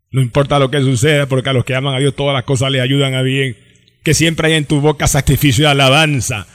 No 0.10 0.22
importa 0.22 0.58
lo 0.58 0.72
que 0.72 0.80
suceda, 0.80 1.26
porque 1.26 1.50
a 1.50 1.54
los 1.54 1.66
que 1.66 1.76
aman 1.76 1.94
a 1.94 2.00
Dios 2.00 2.16
todas 2.16 2.34
las 2.34 2.46
cosas 2.46 2.72
le 2.72 2.80
ayudan 2.80 3.14
a 3.14 3.22
bien. 3.22 3.58
Que 4.02 4.14
siempre 4.14 4.48
hay 4.48 4.54
en 4.54 4.66
tu 4.66 4.80
boca 4.80 5.08
sacrificio 5.08 5.66
de 5.66 5.72
alabanza. 5.72 6.48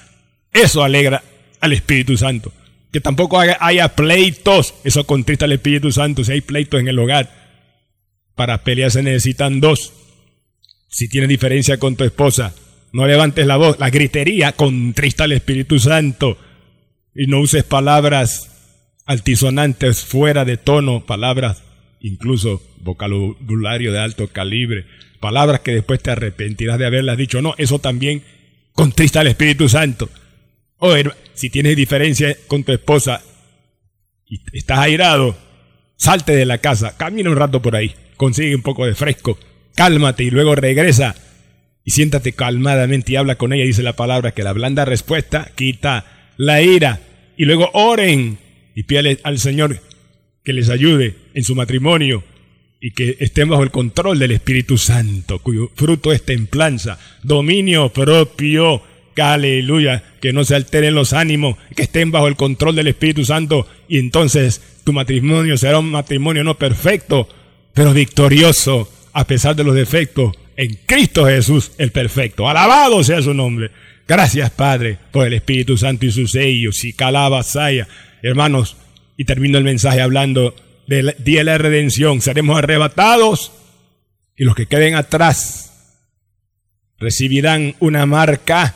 Eso 0.52 0.82
alegra 0.82 1.22
al 1.60 1.74
Espíritu 1.74 2.16
Santo. 2.16 2.52
Que 2.90 3.00
tampoco 3.00 3.38
haya 3.38 3.88
pleitos. 3.94 4.74
Eso 4.82 5.04
contrista 5.04 5.44
al 5.44 5.52
Espíritu 5.52 5.92
Santo. 5.92 6.24
Si 6.24 6.32
hay 6.32 6.40
pleitos 6.40 6.80
en 6.80 6.88
el 6.88 6.98
hogar, 6.98 7.28
para 8.34 8.64
pelear 8.64 8.90
se 8.90 9.02
necesitan 9.02 9.60
dos. 9.60 9.92
Si 10.90 11.08
tienes 11.08 11.28
diferencia 11.28 11.78
con 11.78 11.94
tu 11.94 12.02
esposa, 12.02 12.52
no 12.92 13.06
levantes 13.06 13.46
la 13.46 13.56
voz. 13.56 13.78
La 13.78 13.90
gritería 13.90 14.52
contrista 14.52 15.24
al 15.24 15.32
Espíritu 15.32 15.78
Santo. 15.78 16.36
Y 17.14 17.26
no 17.28 17.40
uses 17.40 17.62
palabras 17.62 18.50
altisonantes 19.06 20.04
fuera 20.04 20.44
de 20.44 20.56
tono, 20.56 21.06
palabras 21.06 21.62
incluso 22.00 22.62
vocabulario 22.80 23.92
de 23.92 24.00
alto 24.00 24.28
calibre, 24.28 24.86
palabras 25.20 25.60
que 25.60 25.72
después 25.72 26.02
te 26.02 26.10
arrepentirás 26.10 26.78
de 26.78 26.86
haberlas 26.86 27.16
dicho. 27.16 27.40
No, 27.40 27.54
eso 27.56 27.78
también 27.78 28.24
contrista 28.72 29.20
al 29.20 29.28
Espíritu 29.28 29.68
Santo. 29.68 30.08
O 30.78 30.92
si 31.34 31.50
tienes 31.50 31.76
diferencia 31.76 32.36
con 32.48 32.64
tu 32.64 32.72
esposa 32.72 33.22
y 34.26 34.40
estás 34.52 34.78
airado, 34.80 35.36
salte 35.96 36.34
de 36.34 36.46
la 36.46 36.58
casa, 36.58 36.96
camina 36.96 37.30
un 37.30 37.36
rato 37.36 37.62
por 37.62 37.76
ahí, 37.76 37.94
consigue 38.16 38.56
un 38.56 38.62
poco 38.62 38.86
de 38.86 38.94
fresco 38.94 39.38
cálmate 39.74 40.24
y 40.24 40.30
luego 40.30 40.54
regresa 40.54 41.14
y 41.84 41.92
siéntate 41.92 42.32
calmadamente 42.32 43.12
y 43.12 43.16
habla 43.16 43.36
con 43.36 43.52
ella. 43.52 43.64
Dice 43.64 43.82
la 43.82 43.96
palabra 43.96 44.32
que 44.32 44.42
la 44.42 44.52
blanda 44.52 44.84
respuesta 44.84 45.50
quita 45.54 46.32
la 46.36 46.62
ira. 46.62 47.00
Y 47.36 47.44
luego 47.44 47.70
oren 47.72 48.38
y 48.74 48.82
pídale 48.82 49.18
al 49.22 49.38
Señor 49.38 49.80
que 50.44 50.52
les 50.52 50.68
ayude 50.68 51.16
en 51.34 51.44
su 51.44 51.54
matrimonio 51.54 52.22
y 52.80 52.92
que 52.92 53.16
estén 53.20 53.48
bajo 53.48 53.62
el 53.62 53.70
control 53.70 54.18
del 54.18 54.30
Espíritu 54.32 54.78
Santo, 54.78 55.38
cuyo 55.40 55.70
fruto 55.74 56.12
es 56.12 56.22
templanza, 56.22 56.98
dominio 57.22 57.90
propio. 57.90 58.82
Aleluya, 59.16 60.02
que 60.22 60.32
no 60.32 60.44
se 60.44 60.54
alteren 60.54 60.94
los 60.94 61.12
ánimos, 61.12 61.58
que 61.76 61.82
estén 61.82 62.10
bajo 62.10 62.26
el 62.26 62.36
control 62.36 62.74
del 62.74 62.86
Espíritu 62.86 63.26
Santo 63.26 63.68
y 63.86 63.98
entonces 63.98 64.62
tu 64.82 64.94
matrimonio 64.94 65.58
será 65.58 65.78
un 65.78 65.90
matrimonio 65.90 66.42
no 66.42 66.56
perfecto, 66.56 67.28
pero 67.74 67.92
victorioso 67.92 68.90
a 69.12 69.26
pesar 69.26 69.56
de 69.56 69.64
los 69.64 69.74
defectos, 69.74 70.36
en 70.56 70.78
Cristo 70.86 71.26
Jesús 71.26 71.72
el 71.78 71.90
perfecto. 71.90 72.48
Alabado 72.48 73.02
sea 73.02 73.22
su 73.22 73.32
nombre. 73.32 73.70
Gracias, 74.06 74.50
Padre, 74.50 74.98
por 75.10 75.26
el 75.26 75.34
Espíritu 75.34 75.76
Santo 75.78 76.06
y 76.06 76.12
sus 76.12 76.32
sellos. 76.32 76.84
Y 76.84 76.92
calaba 76.92 77.42
saya. 77.42 77.88
Hermanos, 78.22 78.76
y 79.16 79.24
termino 79.24 79.56
el 79.56 79.64
mensaje 79.64 80.00
hablando 80.00 80.54
del 80.86 81.14
día 81.18 81.40
de 81.40 81.44
la 81.44 81.58
redención. 81.58 82.20
Seremos 82.20 82.58
arrebatados 82.58 83.52
y 84.36 84.44
los 84.44 84.54
que 84.54 84.66
queden 84.66 84.94
atrás 84.94 85.70
recibirán 86.98 87.74
una 87.80 88.04
marca. 88.06 88.74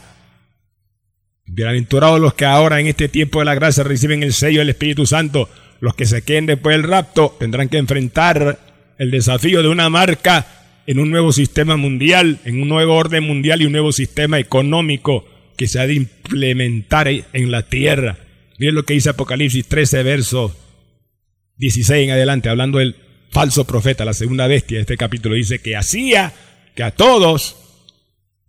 Bienaventurados 1.46 2.20
los 2.20 2.34
que 2.34 2.46
ahora 2.46 2.80
en 2.80 2.86
este 2.86 3.08
tiempo 3.08 3.40
de 3.40 3.44
la 3.44 3.54
gracia 3.54 3.84
reciben 3.84 4.22
el 4.22 4.32
sello 4.32 4.60
del 4.60 4.70
Espíritu 4.70 5.04
Santo. 5.04 5.50
Los 5.80 5.94
que 5.94 6.06
se 6.06 6.22
queden 6.22 6.46
después 6.46 6.74
del 6.74 6.88
rapto 6.88 7.36
tendrán 7.38 7.68
que 7.68 7.76
enfrentar 7.76 8.58
el 8.98 9.10
desafío 9.10 9.62
de 9.62 9.68
una 9.68 9.88
marca 9.88 10.46
en 10.86 10.98
un 10.98 11.10
nuevo 11.10 11.32
sistema 11.32 11.76
mundial, 11.76 12.38
en 12.44 12.60
un 12.60 12.68
nuevo 12.68 12.94
orden 12.94 13.24
mundial 13.24 13.62
y 13.62 13.66
un 13.66 13.72
nuevo 13.72 13.92
sistema 13.92 14.38
económico 14.38 15.26
que 15.56 15.66
se 15.66 15.80
ha 15.80 15.86
de 15.86 15.94
implementar 15.94 17.08
en 17.08 17.50
la 17.50 17.62
tierra. 17.62 18.18
Miren 18.58 18.74
lo 18.74 18.84
que 18.84 18.94
dice 18.94 19.10
Apocalipsis 19.10 19.66
13, 19.66 20.02
verso 20.02 20.56
16 21.56 22.04
en 22.04 22.10
adelante, 22.10 22.48
hablando 22.48 22.78
del 22.78 22.96
falso 23.30 23.66
profeta, 23.66 24.04
la 24.04 24.14
segunda 24.14 24.46
bestia 24.46 24.76
de 24.76 24.82
este 24.82 24.96
capítulo, 24.96 25.34
dice 25.34 25.60
que 25.60 25.76
hacía 25.76 26.32
que 26.74 26.82
a 26.82 26.90
todos, 26.90 27.56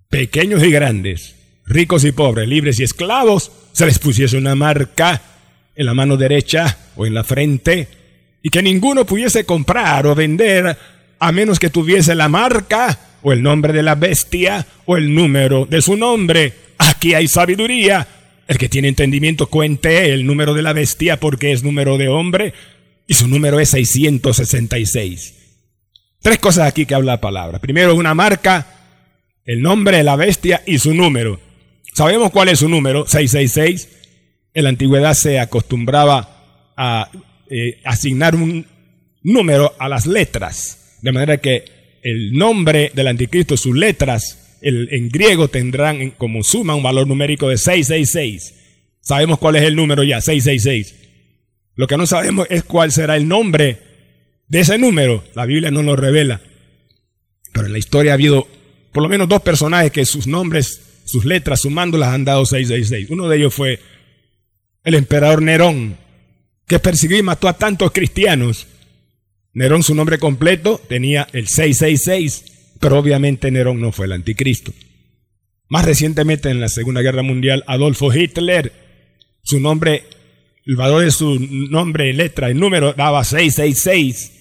pequeños 0.09 0.63
y 0.63 0.71
grandes, 0.71 1.35
ricos 1.65 2.03
y 2.03 2.11
pobres, 2.11 2.47
libres 2.47 2.79
y 2.79 2.83
esclavos, 2.83 3.51
se 3.71 3.85
les 3.85 3.99
pusiese 3.99 4.37
una 4.37 4.55
marca 4.55 5.21
en 5.75 5.85
la 5.85 5.93
mano 5.93 6.17
derecha 6.17 6.77
o 6.95 7.05
en 7.05 7.13
la 7.13 7.23
frente, 7.23 7.87
y 8.45 8.51
que 8.51 8.61
ninguno 8.61 9.07
pudiese 9.07 9.43
comprar 9.43 10.05
o 10.05 10.13
vender 10.13 10.77
a 11.17 11.31
menos 11.31 11.57
que 11.57 11.71
tuviese 11.71 12.13
la 12.13 12.29
marca 12.29 13.17
o 13.23 13.33
el 13.33 13.41
nombre 13.41 13.73
de 13.73 13.81
la 13.81 13.95
bestia 13.95 14.67
o 14.85 14.97
el 14.97 15.15
número 15.15 15.65
de 15.65 15.81
su 15.81 15.97
nombre. 15.97 16.53
Aquí 16.77 17.15
hay 17.15 17.27
sabiduría. 17.27 18.07
El 18.47 18.59
que 18.59 18.69
tiene 18.69 18.89
entendimiento 18.89 19.47
cuente 19.47 20.13
el 20.13 20.27
número 20.27 20.53
de 20.53 20.61
la 20.61 20.73
bestia 20.73 21.19
porque 21.19 21.53
es 21.53 21.63
número 21.63 21.97
de 21.97 22.07
hombre 22.07 22.53
y 23.07 23.15
su 23.15 23.27
número 23.27 23.59
es 23.59 23.69
666. 23.71 25.33
Tres 26.21 26.37
cosas 26.37 26.67
aquí 26.67 26.85
que 26.85 26.93
habla 26.93 27.13
la 27.13 27.21
palabra. 27.21 27.57
Primero, 27.57 27.95
una 27.95 28.13
marca, 28.13 28.67
el 29.43 29.63
nombre 29.63 29.97
de 29.97 30.03
la 30.03 30.17
bestia 30.17 30.61
y 30.67 30.77
su 30.77 30.93
número. 30.93 31.39
Sabemos 31.95 32.29
cuál 32.29 32.49
es 32.49 32.59
su 32.59 32.69
número, 32.69 33.07
666. 33.07 33.89
En 34.53 34.63
la 34.65 34.69
antigüedad 34.69 35.15
se 35.15 35.39
acostumbraba 35.39 36.73
a 36.77 37.09
eh, 37.49 37.81
asignar 37.83 38.35
un 38.35 38.65
número 39.23 39.73
a 39.79 39.89
las 39.89 40.05
letras, 40.05 40.97
de 41.01 41.11
manera 41.11 41.37
que 41.37 41.65
el 42.03 42.33
nombre 42.33 42.91
del 42.93 43.07
anticristo, 43.07 43.57
sus 43.57 43.75
letras, 43.75 44.57
en 44.61 45.09
griego 45.09 45.47
tendrán 45.47 46.11
como 46.11 46.43
suma 46.43 46.75
un 46.75 46.83
valor 46.83 47.07
numérico 47.07 47.49
de 47.49 47.57
666. 47.57 48.53
Sabemos 49.01 49.37
cuál 49.37 49.57
es 49.57 49.63
el 49.63 49.75
número 49.75 50.03
ya, 50.03 50.21
666. 50.21 51.05
Lo 51.75 51.87
que 51.87 51.97
no 51.97 52.07
sabemos 52.07 52.47
es 52.49 52.63
cuál 52.63 52.91
será 52.91 53.15
el 53.15 53.27
nombre 53.27 53.77
de 54.47 54.59
ese 54.61 54.77
número. 54.77 55.23
La 55.35 55.45
Biblia 55.45 55.71
no 55.71 55.83
lo 55.83 55.95
revela. 55.95 56.41
Pero 57.53 57.67
en 57.67 57.73
la 57.73 57.79
historia 57.79 58.11
ha 58.11 58.15
habido 58.15 58.47
por 58.91 59.03
lo 59.03 59.09
menos 59.09 59.27
dos 59.27 59.41
personajes 59.41 59.91
que 59.91 60.05
sus 60.05 60.25
nombres, 60.25 61.01
sus 61.05 61.25
letras, 61.25 61.61
sumándolas 61.61 62.13
han 62.13 62.25
dado 62.25 62.45
666. 62.45 63.09
Uno 63.09 63.27
de 63.27 63.37
ellos 63.37 63.53
fue 63.53 63.79
el 64.83 64.95
emperador 64.95 65.41
Nerón, 65.41 65.97
que 66.67 66.79
persiguió 66.79 67.17
y 67.17 67.23
mató 67.23 67.47
a 67.47 67.57
tantos 67.57 67.91
cristianos 67.91 68.67
Nerón, 69.55 69.83
su 69.83 69.95
nombre 69.95 70.19
completo, 70.19 70.81
tenía 70.89 71.29
el 71.31 71.47
666, 71.47 72.75
pero 72.81 72.99
obviamente 72.99 73.49
Nerón 73.51 73.79
no 73.79 73.93
fue 73.93 74.05
el 74.05 74.11
anticristo. 74.11 74.73
Más 75.69 75.85
recientemente, 75.85 76.49
en 76.49 76.59
la 76.59 76.67
Segunda 76.67 77.01
Guerra 77.01 77.23
Mundial, 77.23 77.63
Adolfo 77.65 78.13
Hitler, 78.13 78.73
su 79.43 79.61
nombre, 79.61 80.03
el 80.65 80.75
valor 80.75 81.05
de 81.05 81.11
su 81.11 81.39
nombre, 81.39 82.11
letra, 82.11 82.49
el 82.49 82.59
número 82.59 82.91
daba 82.91 83.23
666. 83.23 84.33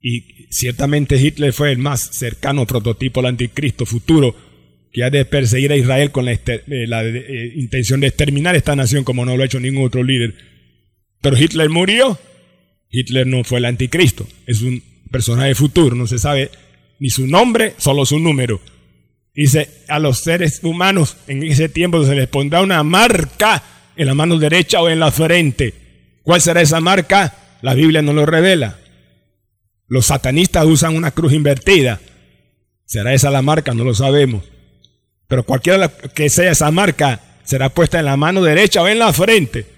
Y 0.00 0.48
ciertamente 0.50 1.16
Hitler 1.16 1.52
fue 1.52 1.70
el 1.70 1.78
más 1.78 2.10
cercano 2.12 2.66
prototipo 2.66 3.20
al 3.20 3.26
anticristo 3.26 3.86
futuro 3.86 4.34
que 4.92 5.04
ha 5.04 5.10
de 5.10 5.24
perseguir 5.24 5.70
a 5.70 5.76
Israel 5.76 6.10
con 6.10 6.24
la, 6.24 6.32
eh, 6.32 6.42
eh, 6.56 7.52
intención 7.54 8.00
de 8.00 8.08
exterminar 8.08 8.56
esta 8.56 8.74
nación 8.74 9.04
como 9.04 9.24
no 9.24 9.36
lo 9.36 9.44
ha 9.44 9.46
hecho 9.46 9.60
ningún 9.60 9.86
otro 9.86 10.02
líder. 10.02 10.34
Pero 11.24 11.38
Hitler 11.38 11.70
murió 11.70 12.18
Hitler 12.90 13.26
no 13.26 13.44
fue 13.44 13.56
el 13.56 13.64
anticristo, 13.64 14.26
es 14.46 14.60
un 14.60 14.82
personaje 15.10 15.54
futuro, 15.54 15.96
no 15.96 16.06
se 16.06 16.18
sabe 16.18 16.50
ni 16.98 17.08
su 17.08 17.26
nombre, 17.26 17.72
solo 17.78 18.04
su 18.04 18.18
número. 18.18 18.60
Dice, 19.34 19.70
a 19.88 19.98
los 19.98 20.18
seres 20.18 20.60
humanos 20.62 21.16
en 21.26 21.42
ese 21.42 21.70
tiempo 21.70 22.04
se 22.04 22.14
les 22.14 22.28
pondrá 22.28 22.60
una 22.60 22.82
marca 22.82 23.62
en 23.96 24.06
la 24.06 24.14
mano 24.14 24.38
derecha 24.38 24.82
o 24.82 24.90
en 24.90 25.00
la 25.00 25.10
frente. 25.10 25.72
¿Cuál 26.22 26.42
será 26.42 26.60
esa 26.60 26.80
marca? 26.80 27.34
La 27.62 27.72
Biblia 27.72 28.02
no 28.02 28.12
lo 28.12 28.26
revela. 28.26 28.78
Los 29.88 30.06
satanistas 30.06 30.66
usan 30.66 30.94
una 30.94 31.10
cruz 31.10 31.32
invertida. 31.32 32.00
¿Será 32.84 33.14
esa 33.14 33.30
la 33.30 33.40
marca? 33.40 33.72
No 33.72 33.82
lo 33.82 33.94
sabemos. 33.94 34.44
Pero 35.26 35.44
cualquiera 35.44 35.88
que 35.88 36.28
sea 36.28 36.52
esa 36.52 36.70
marca 36.70 37.38
será 37.44 37.70
puesta 37.70 37.98
en 37.98 38.04
la 38.04 38.18
mano 38.18 38.42
derecha 38.42 38.82
o 38.82 38.88
en 38.88 38.98
la 38.98 39.12
frente. 39.14 39.73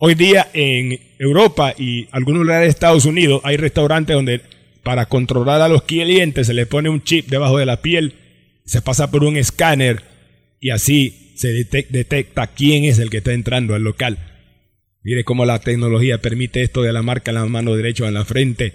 Hoy 0.00 0.14
día 0.14 0.48
en 0.52 1.00
Europa 1.18 1.74
y 1.76 2.06
algunos 2.12 2.42
lugares 2.42 2.66
de 2.66 2.70
Estados 2.70 3.04
Unidos 3.04 3.40
hay 3.42 3.56
restaurantes 3.56 4.14
donde 4.14 4.40
para 4.84 5.06
controlar 5.06 5.60
a 5.60 5.68
los 5.68 5.82
clientes 5.82 6.46
se 6.46 6.54
les 6.54 6.68
pone 6.68 6.88
un 6.88 7.02
chip 7.02 7.26
debajo 7.26 7.58
de 7.58 7.66
la 7.66 7.82
piel, 7.82 8.14
se 8.64 8.80
pasa 8.80 9.10
por 9.10 9.24
un 9.24 9.36
escáner 9.36 10.04
y 10.60 10.70
así 10.70 11.32
se 11.34 11.48
detecta 11.48 12.46
quién 12.46 12.84
es 12.84 13.00
el 13.00 13.10
que 13.10 13.16
está 13.16 13.32
entrando 13.32 13.74
al 13.74 13.82
local. 13.82 14.18
Mire 15.02 15.24
cómo 15.24 15.44
la 15.44 15.58
tecnología 15.58 16.22
permite 16.22 16.62
esto 16.62 16.82
de 16.82 16.92
la 16.92 17.02
marca 17.02 17.32
en 17.32 17.34
la 17.34 17.46
mano 17.46 17.74
derecha 17.74 18.04
o 18.04 18.06
en 18.06 18.14
la 18.14 18.24
frente. 18.24 18.74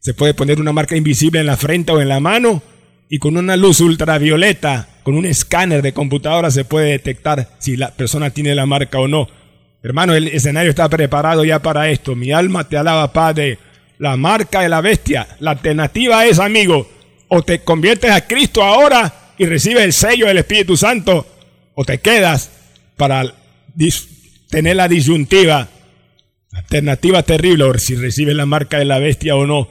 Se 0.00 0.12
puede 0.12 0.34
poner 0.34 0.60
una 0.60 0.74
marca 0.74 0.96
invisible 0.96 1.40
en 1.40 1.46
la 1.46 1.56
frente 1.56 1.92
o 1.92 2.02
en 2.02 2.10
la 2.10 2.20
mano 2.20 2.62
y 3.08 3.18
con 3.20 3.38
una 3.38 3.56
luz 3.56 3.80
ultravioleta, 3.80 5.00
con 5.02 5.14
un 5.14 5.24
escáner 5.24 5.80
de 5.80 5.94
computadora 5.94 6.50
se 6.50 6.66
puede 6.66 6.90
detectar 6.90 7.56
si 7.58 7.78
la 7.78 7.96
persona 7.96 8.28
tiene 8.28 8.54
la 8.54 8.66
marca 8.66 9.00
o 9.00 9.08
no. 9.08 9.37
Hermano, 9.82 10.14
el 10.14 10.28
escenario 10.28 10.70
está 10.70 10.88
preparado 10.88 11.44
ya 11.44 11.60
para 11.60 11.88
esto. 11.88 12.16
Mi 12.16 12.32
alma 12.32 12.68
te 12.68 12.76
alaba, 12.76 13.12
Padre. 13.12 13.58
La 13.98 14.16
marca 14.16 14.60
de 14.60 14.68
la 14.68 14.80
bestia. 14.80 15.28
La 15.40 15.52
alternativa 15.52 16.26
es, 16.26 16.38
amigo, 16.38 16.88
o 17.28 17.42
te 17.42 17.60
conviertes 17.60 18.10
a 18.10 18.26
Cristo 18.26 18.62
ahora 18.62 19.32
y 19.38 19.46
recibes 19.46 19.84
el 19.84 19.92
sello 19.92 20.26
del 20.26 20.38
Espíritu 20.38 20.76
Santo, 20.76 21.26
o 21.74 21.84
te 21.84 21.98
quedas 21.98 22.50
para 22.96 23.22
tener 24.50 24.76
la 24.76 24.88
disyuntiva. 24.88 25.68
Alternativa 26.52 27.22
terrible, 27.22 27.78
si 27.78 27.94
recibes 27.94 28.34
la 28.34 28.46
marca 28.46 28.78
de 28.78 28.84
la 28.84 28.98
bestia 28.98 29.36
o 29.36 29.46
no. 29.46 29.68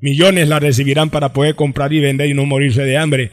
Millones 0.00 0.48
la 0.48 0.60
recibirán 0.60 1.08
para 1.08 1.32
poder 1.32 1.54
comprar 1.54 1.92
y 1.92 2.00
vender 2.00 2.28
y 2.28 2.34
no 2.34 2.44
morirse 2.44 2.82
de 2.82 2.98
hambre. 2.98 3.30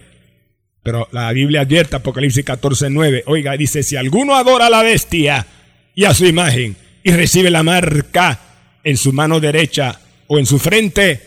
Pero 0.84 1.10
la 1.12 1.32
Biblia 1.34 1.62
advierte, 1.62 1.98
Apocalipsis 1.98 2.46
14, 2.46 2.90
9. 2.90 3.24
Oiga, 3.26 3.58
dice, 3.58 3.84
si 3.84 3.98
alguno 3.98 4.36
adora 4.36 4.68
a 4.68 4.70
la 4.70 4.84
bestia, 4.84 5.46
y 5.96 6.06
a 6.06 6.14
su 6.14 6.26
imagen 6.26 6.76
y 7.04 7.12
recibe 7.12 7.50
la 7.50 7.64
marca 7.64 8.40
en 8.84 8.98
su 8.98 9.14
mano 9.14 9.40
derecha 9.40 10.00
o 10.28 10.40
en 10.40 10.46
su 10.46 10.60
frente, 10.60 11.22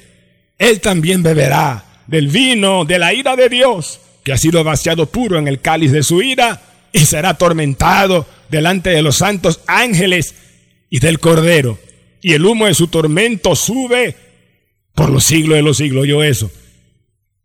él 0.59 0.81
también 0.81 1.23
beberá 1.23 1.85
del 2.07 2.29
vino 2.29 2.85
de 2.85 2.99
la 2.99 3.13
ira 3.13 3.37
de 3.37 3.49
Dios, 3.49 4.01
que 4.25 4.33
ha 4.33 4.39
sido 4.39 4.63
vaciado 4.65 5.07
puro 5.07 5.39
en 5.39 5.49
el 5.49 5.61
cáliz 5.61 5.93
de 5.93 6.03
su 6.03 6.23
ira, 6.23 6.63
y 6.93 7.01
será 7.01 7.31
atormentado 7.31 8.27
delante 8.49 8.91
de 8.91 9.03
los 9.03 9.17
santos 9.17 9.61
ángeles 9.67 10.35
y 10.89 10.99
del 11.01 11.21
Cordero. 11.21 11.79
Y 12.23 12.33
el 12.33 12.45
humo 12.45 12.67
de 12.67 12.75
su 12.75 12.89
tormento 12.89 13.55
sube 13.55 14.17
por 14.95 15.11
los 15.11 15.25
siglos 15.25 15.57
de 15.57 15.63
los 15.63 15.77
siglos. 15.77 16.07
Yo 16.07 16.23
eso. 16.23 16.51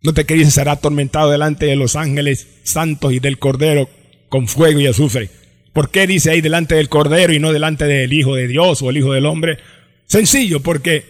No 0.02 0.14
te 0.14 0.26
que 0.26 0.44
será 0.50 0.74
atormentado 0.74 1.30
delante 1.30 1.66
de 1.66 1.76
los 1.76 1.96
ángeles 1.96 2.48
santos 2.64 3.14
y 3.14 3.20
del 3.20 3.38
Cordero 3.38 3.90
con 4.30 4.48
fuego 4.48 4.80
y 4.80 4.88
azufre. 4.88 5.30
¿Por 5.74 5.90
qué 5.90 6.06
dice 6.06 6.32
ahí 6.32 6.42
delante 6.42 6.76
del 6.76 6.90
Cordero 6.90 7.34
y 7.34 7.40
no 7.40 7.54
delante 7.54 7.86
del 7.86 8.12
Hijo 8.12 8.36
de 8.36 8.48
Dios 8.48 8.82
o 8.82 8.90
el 8.90 8.98
Hijo 8.98 9.14
del 9.14 9.26
Hombre? 9.26 9.58
Sencillo, 10.06 10.60
porque 10.60 11.06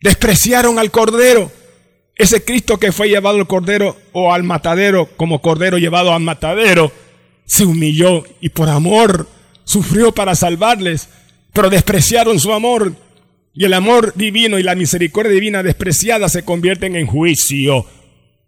despreciaron 0.00 0.78
al 0.78 0.90
Cordero. 0.90 1.50
Ese 2.14 2.44
Cristo 2.44 2.78
que 2.78 2.92
fue 2.92 3.08
llevado 3.08 3.38
al 3.38 3.46
Cordero 3.46 3.96
o 4.12 4.32
al 4.32 4.44
matadero, 4.44 5.06
como 5.16 5.40
Cordero 5.40 5.78
llevado 5.78 6.12
al 6.12 6.22
matadero, 6.22 6.92
se 7.46 7.64
humilló 7.64 8.24
y 8.40 8.50
por 8.50 8.68
amor 8.68 9.26
sufrió 9.64 10.12
para 10.12 10.34
salvarles, 10.34 11.08
pero 11.52 11.70
despreciaron 11.70 12.38
su 12.38 12.52
amor. 12.52 12.94
Y 13.52 13.64
el 13.64 13.74
amor 13.74 14.12
divino 14.14 14.58
y 14.58 14.62
la 14.62 14.76
misericordia 14.76 15.32
divina 15.32 15.62
despreciada 15.62 16.28
se 16.28 16.44
convierten 16.44 16.94
en 16.94 17.06
juicio. 17.06 17.86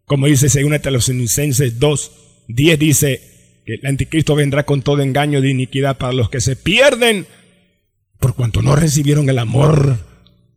Como 0.07 0.27
dice 0.27 0.49
según 0.49 0.79
Tesalonicenses 0.79 1.81
2, 1.81 2.13
10 2.49 2.79
dice, 2.79 3.32
que 3.64 3.75
el 3.75 3.87
anticristo 3.87 4.35
vendrá 4.35 4.64
con 4.64 4.83
todo 4.83 5.03
engaño 5.03 5.40
de 5.40 5.51
iniquidad 5.51 5.98
para 5.98 6.12
los 6.12 6.31
que 6.31 6.40
se 6.40 6.57
pierden 6.57 7.27
por 8.22 8.37
cuanto 8.37 8.62
no 8.62 8.77
recibieron 8.77 9.29
el 9.29 9.38
amor 9.40 9.98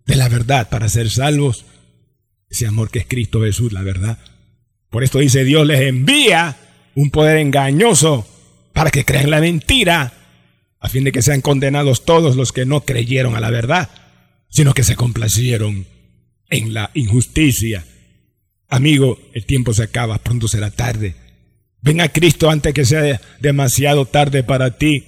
de 0.06 0.16
la 0.16 0.30
verdad 0.30 0.70
para 0.70 0.88
ser 0.88 1.10
salvos. 1.10 1.66
Ese 2.48 2.68
amor 2.68 2.92
que 2.92 3.00
es 3.00 3.08
Cristo 3.08 3.42
Jesús, 3.42 3.74
la 3.74 3.82
verdad. 3.82 4.20
Por 4.92 5.04
esto 5.04 5.18
dice 5.18 5.44
Dios 5.44 5.66
les 5.66 5.82
envía 5.82 6.58
un 6.94 7.10
poder 7.10 7.38
engañoso 7.38 8.28
para 8.72 8.92
que 8.92 9.04
crean 9.04 9.32
la 9.32 9.42
mentira, 9.42 10.14
a 10.80 10.90
fin 10.90 11.04
de 11.06 11.12
que 11.12 11.24
sean 11.24 11.42
condenados 11.42 12.06
todos 12.06 12.36
los 12.36 12.52
que 12.52 12.68
no 12.68 12.82
creyeron 12.82 13.36
a 13.36 13.40
la 13.40 13.50
verdad, 13.50 13.90
sino 14.48 14.76
que 14.76 14.84
se 14.84 14.96
complacieron 14.96 15.88
en 16.52 16.74
la 16.74 16.92
injusticia. 16.94 17.84
Amigo, 18.70 19.20
el 19.34 19.46
tiempo 19.46 19.74
se 19.74 19.84
acaba, 19.84 20.20
pronto 20.20 20.48
será 20.48 20.70
tarde. 20.70 21.16
Ven 21.86 22.02
a 22.02 22.10
Cristo 22.10 22.50
antes 22.50 22.74
que 22.74 22.84
sea 22.84 23.22
demasiado 23.40 24.08
tarde 24.08 24.42
para 24.42 24.80
ti. 24.80 25.06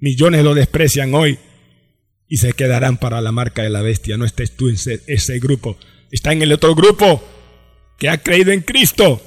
Millones 0.00 0.42
lo 0.42 0.52
desprecian 0.52 1.14
hoy 1.14 1.38
y 2.26 2.38
se 2.38 2.54
quedarán 2.54 2.96
para 2.96 3.20
la 3.20 3.30
marca 3.30 3.62
de 3.62 3.70
la 3.70 3.82
bestia. 3.82 4.16
No 4.16 4.24
estés 4.24 4.56
tú 4.56 4.68
en 4.68 4.74
ese, 4.74 5.38
grupo. 5.38 5.78
Está 6.10 6.32
en 6.32 6.42
el 6.42 6.52
otro 6.52 6.74
grupo 6.74 7.22
que 7.98 8.08
ha 8.08 8.20
creído 8.20 8.50
en 8.50 8.62
Cristo 8.62 9.22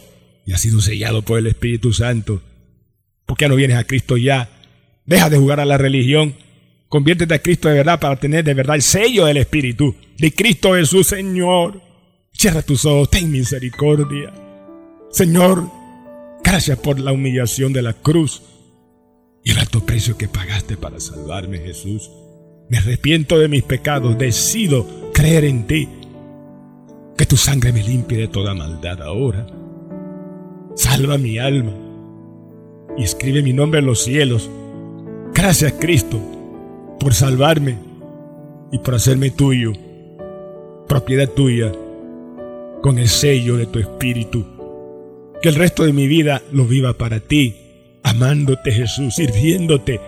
y 0.46 0.52
ha 0.52 0.58
sido 0.58 0.82
sellado 0.82 1.22
por 1.22 1.40
el 1.40 1.48
Espíritu 1.48 1.94
Santo. 1.94 2.42
¿Por 3.26 3.38
qué 3.38 3.48
no 3.48 3.56
vienes 3.56 3.78
a 3.78 3.86
Cristo 3.86 4.18
ya? 4.18 4.50
Deja 5.06 5.30
de 5.30 5.38
jugar 5.38 5.62
a 5.62 5.66
la 5.66 5.78
religión. 5.78 6.36
Conviértete 6.90 7.34
a 7.34 7.42
Cristo 7.42 7.70
de 7.70 7.76
verdad 7.76 8.02
para 8.02 8.18
tener 8.18 8.44
de 8.44 8.54
verdad 8.54 8.76
el 8.76 8.82
sello 8.82 9.28
del 9.28 9.38
Espíritu 9.38 9.96
de 10.18 10.34
Cristo 10.34 10.74
Jesús, 10.74 11.08
Señor. 11.08 11.82
Cierra 12.34 12.62
tus 12.62 12.84
ojos, 12.84 13.10
ten 13.10 13.32
misericordia. 13.32 14.34
Señor, 15.10 15.81
gracias 16.44 16.78
por 16.80 17.00
la 17.00 17.12
humillación 17.12 17.74
de 17.74 17.82
la 17.82 17.94
cruz 17.94 18.42
y 19.44 19.52
el 19.52 19.60
alto 19.60 19.86
precio 19.86 20.18
que 20.18 20.28
pagaste 20.28 20.78
para 20.78 21.00
salvarme, 21.00 21.60
Jesús. 21.60 22.12
Me 22.70 22.78
arrepiento 22.78 23.40
de 23.40 23.48
mis 23.48 23.64
pecados, 23.64 24.18
decido 24.18 24.86
creer 25.14 25.46
en 25.46 25.68
ti. 25.68 25.90
Que 27.18 27.26
tu 27.26 27.38
sangre 27.38 27.74
me 27.74 27.84
limpie 27.84 28.18
de 28.18 28.28
toda 28.28 28.54
maldad 28.54 29.02
ahora. 29.02 29.46
Salva 30.76 31.18
mi 31.18 31.38
alma 31.38 31.74
y 32.98 33.04
escribe 33.04 33.42
mi 33.42 33.54
nombre 33.54 33.80
en 33.80 33.86
los 33.86 34.04
cielos. 34.04 34.50
Gracias, 35.34 35.74
Cristo, 35.80 36.20
por 37.00 37.14
salvarme 37.14 37.78
y 38.72 38.80
por 38.80 38.96
hacerme 38.96 39.32
tuyo, 39.32 39.74
propiedad 40.88 41.30
tuya, 41.30 41.72
con 42.82 42.98
el 42.98 43.10
sello 43.10 43.58
de 43.58 43.66
tu 43.66 43.80
espíritu. 43.80 44.46
Que 45.42 45.50
el 45.50 45.56
resto 45.56 45.84
de 45.84 45.94
mi 45.94 46.08
vida 46.08 46.42
lo 46.52 46.66
viva 46.66 46.98
para 46.98 47.20
ti, 47.20 47.56
amándote 48.04 48.72
Jesús, 48.72 49.16
sirviéndote 49.16 50.00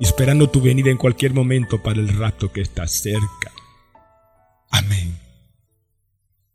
esperando 0.00 0.48
tu 0.48 0.60
venida 0.60 0.90
en 0.90 0.96
cualquier 0.96 1.32
momento 1.32 1.82
para 1.82 2.00
el 2.00 2.08
rato 2.08 2.52
que 2.52 2.60
está 2.60 2.86
cerca. 2.86 3.52
Amén. 4.70 5.18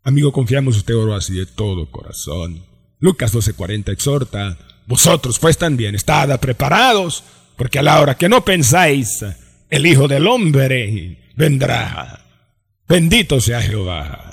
Amigo, 0.04 0.32
confiamos 0.32 0.78
usted 0.78 0.96
oro 0.96 1.16
así 1.16 1.34
de 1.34 1.46
todo 1.46 1.90
corazón. 1.90 2.64
Lucas 3.00 3.34
12:40 3.34 3.92
exhorta, 3.92 4.58
vosotros 4.86 5.40
pues 5.40 5.58
también 5.58 5.96
estad 5.96 6.40
preparados, 6.40 7.24
porque 7.56 7.80
a 7.80 7.84
la 7.84 8.00
hora 8.00 8.16
que 8.16 8.30
no 8.30 8.44
pensáis, 8.44 9.26
el 9.70 9.86
Hijo 9.86 10.08
del 10.08 10.28
Hombre 10.28 11.34
vendrá. 11.36 12.26
Bendito 12.88 13.40
sea 13.40 13.62
Jehová. 13.62 14.31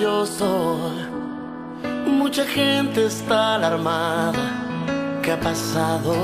Un 0.00 0.26
sollozo. 0.26 0.92
Mucha 2.06 2.44
gente 2.44 3.06
está 3.06 3.56
alarmada. 3.56 5.20
¿Qué 5.22 5.32
ha 5.32 5.40
pasado? 5.40 6.14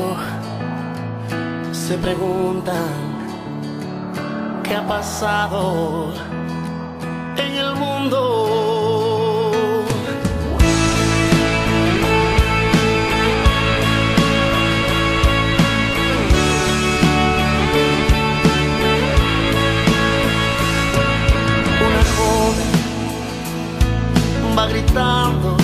Se 1.73 1.97
preguntan, 1.99 2.89
¿qué 4.63 4.75
ha 4.75 4.87
pasado 4.87 6.13
va 24.97 25.56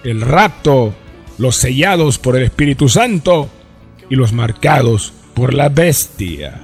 El 0.04 0.20
rapto, 0.20 0.94
los 1.38 1.56
sellados 1.56 2.20
por 2.20 2.36
el 2.36 2.44
Espíritu 2.44 2.90
Santo 2.90 3.48
y 4.10 4.18
los 4.18 4.34
marcados 4.34 5.14
por 5.34 5.54
la 5.54 5.70
bestia. 5.70 6.60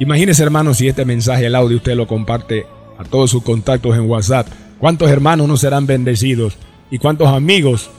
Imagínense 0.00 0.42
hermanos 0.42 0.78
si 0.78 0.88
este 0.88 1.04
mensaje, 1.04 1.46
el 1.46 1.54
audio, 1.54 1.76
usted 1.76 1.94
lo 1.94 2.08
comparte 2.08 2.66
a 2.98 3.04
todos 3.04 3.30
sus 3.30 3.44
contactos 3.44 3.94
en 3.94 4.10
WhatsApp. 4.10 4.48
¿Cuántos 4.80 5.08
hermanos 5.08 5.46
no 5.46 5.56
serán 5.56 5.86
bendecidos? 5.86 6.58
¿Y 6.90 6.98
cuántos 6.98 7.28
amigos 7.28 7.92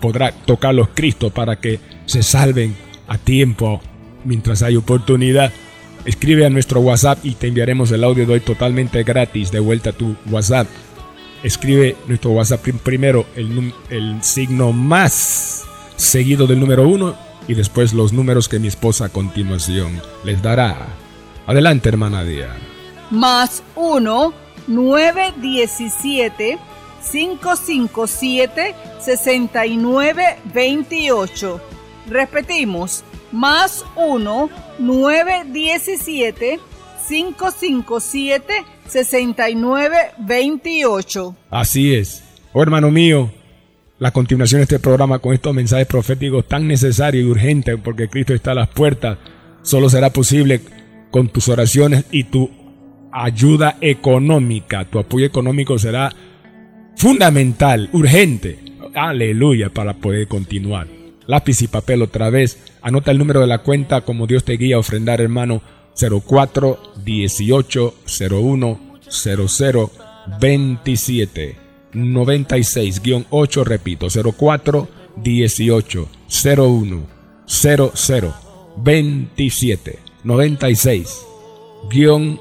podrá 0.00 0.32
tocarlos 0.32 0.88
Cristo 0.92 1.30
para 1.30 1.60
que 1.60 1.78
se 2.04 2.24
salven 2.24 2.74
a 3.06 3.16
tiempo 3.16 3.80
mientras 4.24 4.62
hay 4.62 4.76
oportunidad. 4.76 5.52
Escribe 6.04 6.46
a 6.46 6.50
nuestro 6.50 6.80
WhatsApp 6.80 7.24
y 7.24 7.34
te 7.34 7.48
enviaremos 7.48 7.90
el 7.92 8.04
audio 8.04 8.26
de 8.26 8.34
hoy 8.34 8.40
totalmente 8.40 9.02
gratis 9.04 9.52
de 9.52 9.60
vuelta 9.60 9.90
a 9.90 9.92
tu 9.92 10.16
WhatsApp. 10.30 10.66
escribe 11.42 11.96
nuestro 12.06 12.32
WhatsApp 12.32 12.66
primero 12.82 13.26
el, 13.36 13.72
el 13.90 14.22
signo 14.22 14.72
más 14.72 15.64
seguido 15.96 16.46
del 16.46 16.60
número 16.60 16.88
1 16.88 17.14
y 17.48 17.54
después 17.54 17.92
los 17.92 18.12
números 18.12 18.48
que 18.48 18.58
mi 18.58 18.68
esposa 18.68 19.06
a 19.06 19.08
continuación 19.08 20.00
les 20.24 20.42
dará. 20.42 20.88
Adelante, 21.46 21.88
hermana 21.88 22.24
Díaz. 22.24 22.56
Más 23.10 23.62
1 23.76 24.32
917 24.68 26.58
557 27.10 28.74
6928. 29.00 31.60
Repetimos, 32.08 33.04
más 33.32 33.84
1 33.96 34.50
917 34.78 36.60
557 37.08 38.52
6928. 38.88 41.36
Así 41.50 41.94
es. 41.94 42.22
Oh, 42.52 42.62
hermano 42.62 42.90
mío, 42.90 43.30
la 43.98 44.10
continuación 44.10 44.58
de 44.58 44.64
este 44.64 44.78
programa 44.78 45.18
con 45.18 45.32
estos 45.34 45.54
mensajes 45.54 45.86
proféticos 45.86 46.46
tan 46.46 46.68
necesarios 46.68 47.24
y 47.24 47.28
urgentes 47.28 47.78
porque 47.82 48.08
Cristo 48.08 48.34
está 48.34 48.52
a 48.52 48.56
las 48.56 48.68
puertas, 48.68 49.16
solo 49.62 49.88
será 49.88 50.10
posible 50.10 50.60
con 51.10 51.28
tus 51.28 51.48
oraciones 51.48 52.04
y 52.10 52.24
tu 52.24 52.50
ayuda 53.12 53.76
económica. 53.80 54.84
Tu 54.84 54.98
apoyo 54.98 55.24
económico 55.26 55.78
será 55.78 56.12
fundamental, 56.96 57.88
urgente. 57.92 58.58
Aleluya, 58.94 59.70
para 59.70 59.94
poder 59.94 60.28
continuar. 60.28 60.86
Lápiz 61.26 61.62
y 61.62 61.68
papel 61.68 62.02
otra 62.02 62.30
vez. 62.30 62.58
Anota 62.82 63.10
el 63.10 63.18
número 63.18 63.40
de 63.40 63.46
la 63.46 63.58
cuenta 63.58 64.02
como 64.02 64.26
Dios 64.26 64.44
te 64.44 64.56
guía 64.56 64.76
a 64.76 64.80
ofrendar, 64.80 65.20
hermano. 65.20 65.62
04 65.94 66.94
18 67.04 67.94
01 68.06 68.80
00 69.08 69.90
27 70.40 71.62
96-8, 71.92 73.64
repito, 73.64 74.08
04 74.08 74.88
18 75.16 76.08
01 76.56 77.06
00 77.46 78.34
27 78.78 79.98
96 80.24 81.26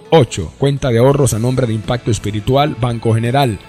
8, 0.10 0.54
cuenta 0.58 0.90
de 0.90 1.00
ahorros 1.00 1.34
a 1.34 1.40
nombre 1.40 1.68
de 1.68 1.74
Impacto 1.74 2.12
Espiritual, 2.12 2.78
Banco 2.80 3.14
General. 3.14 3.60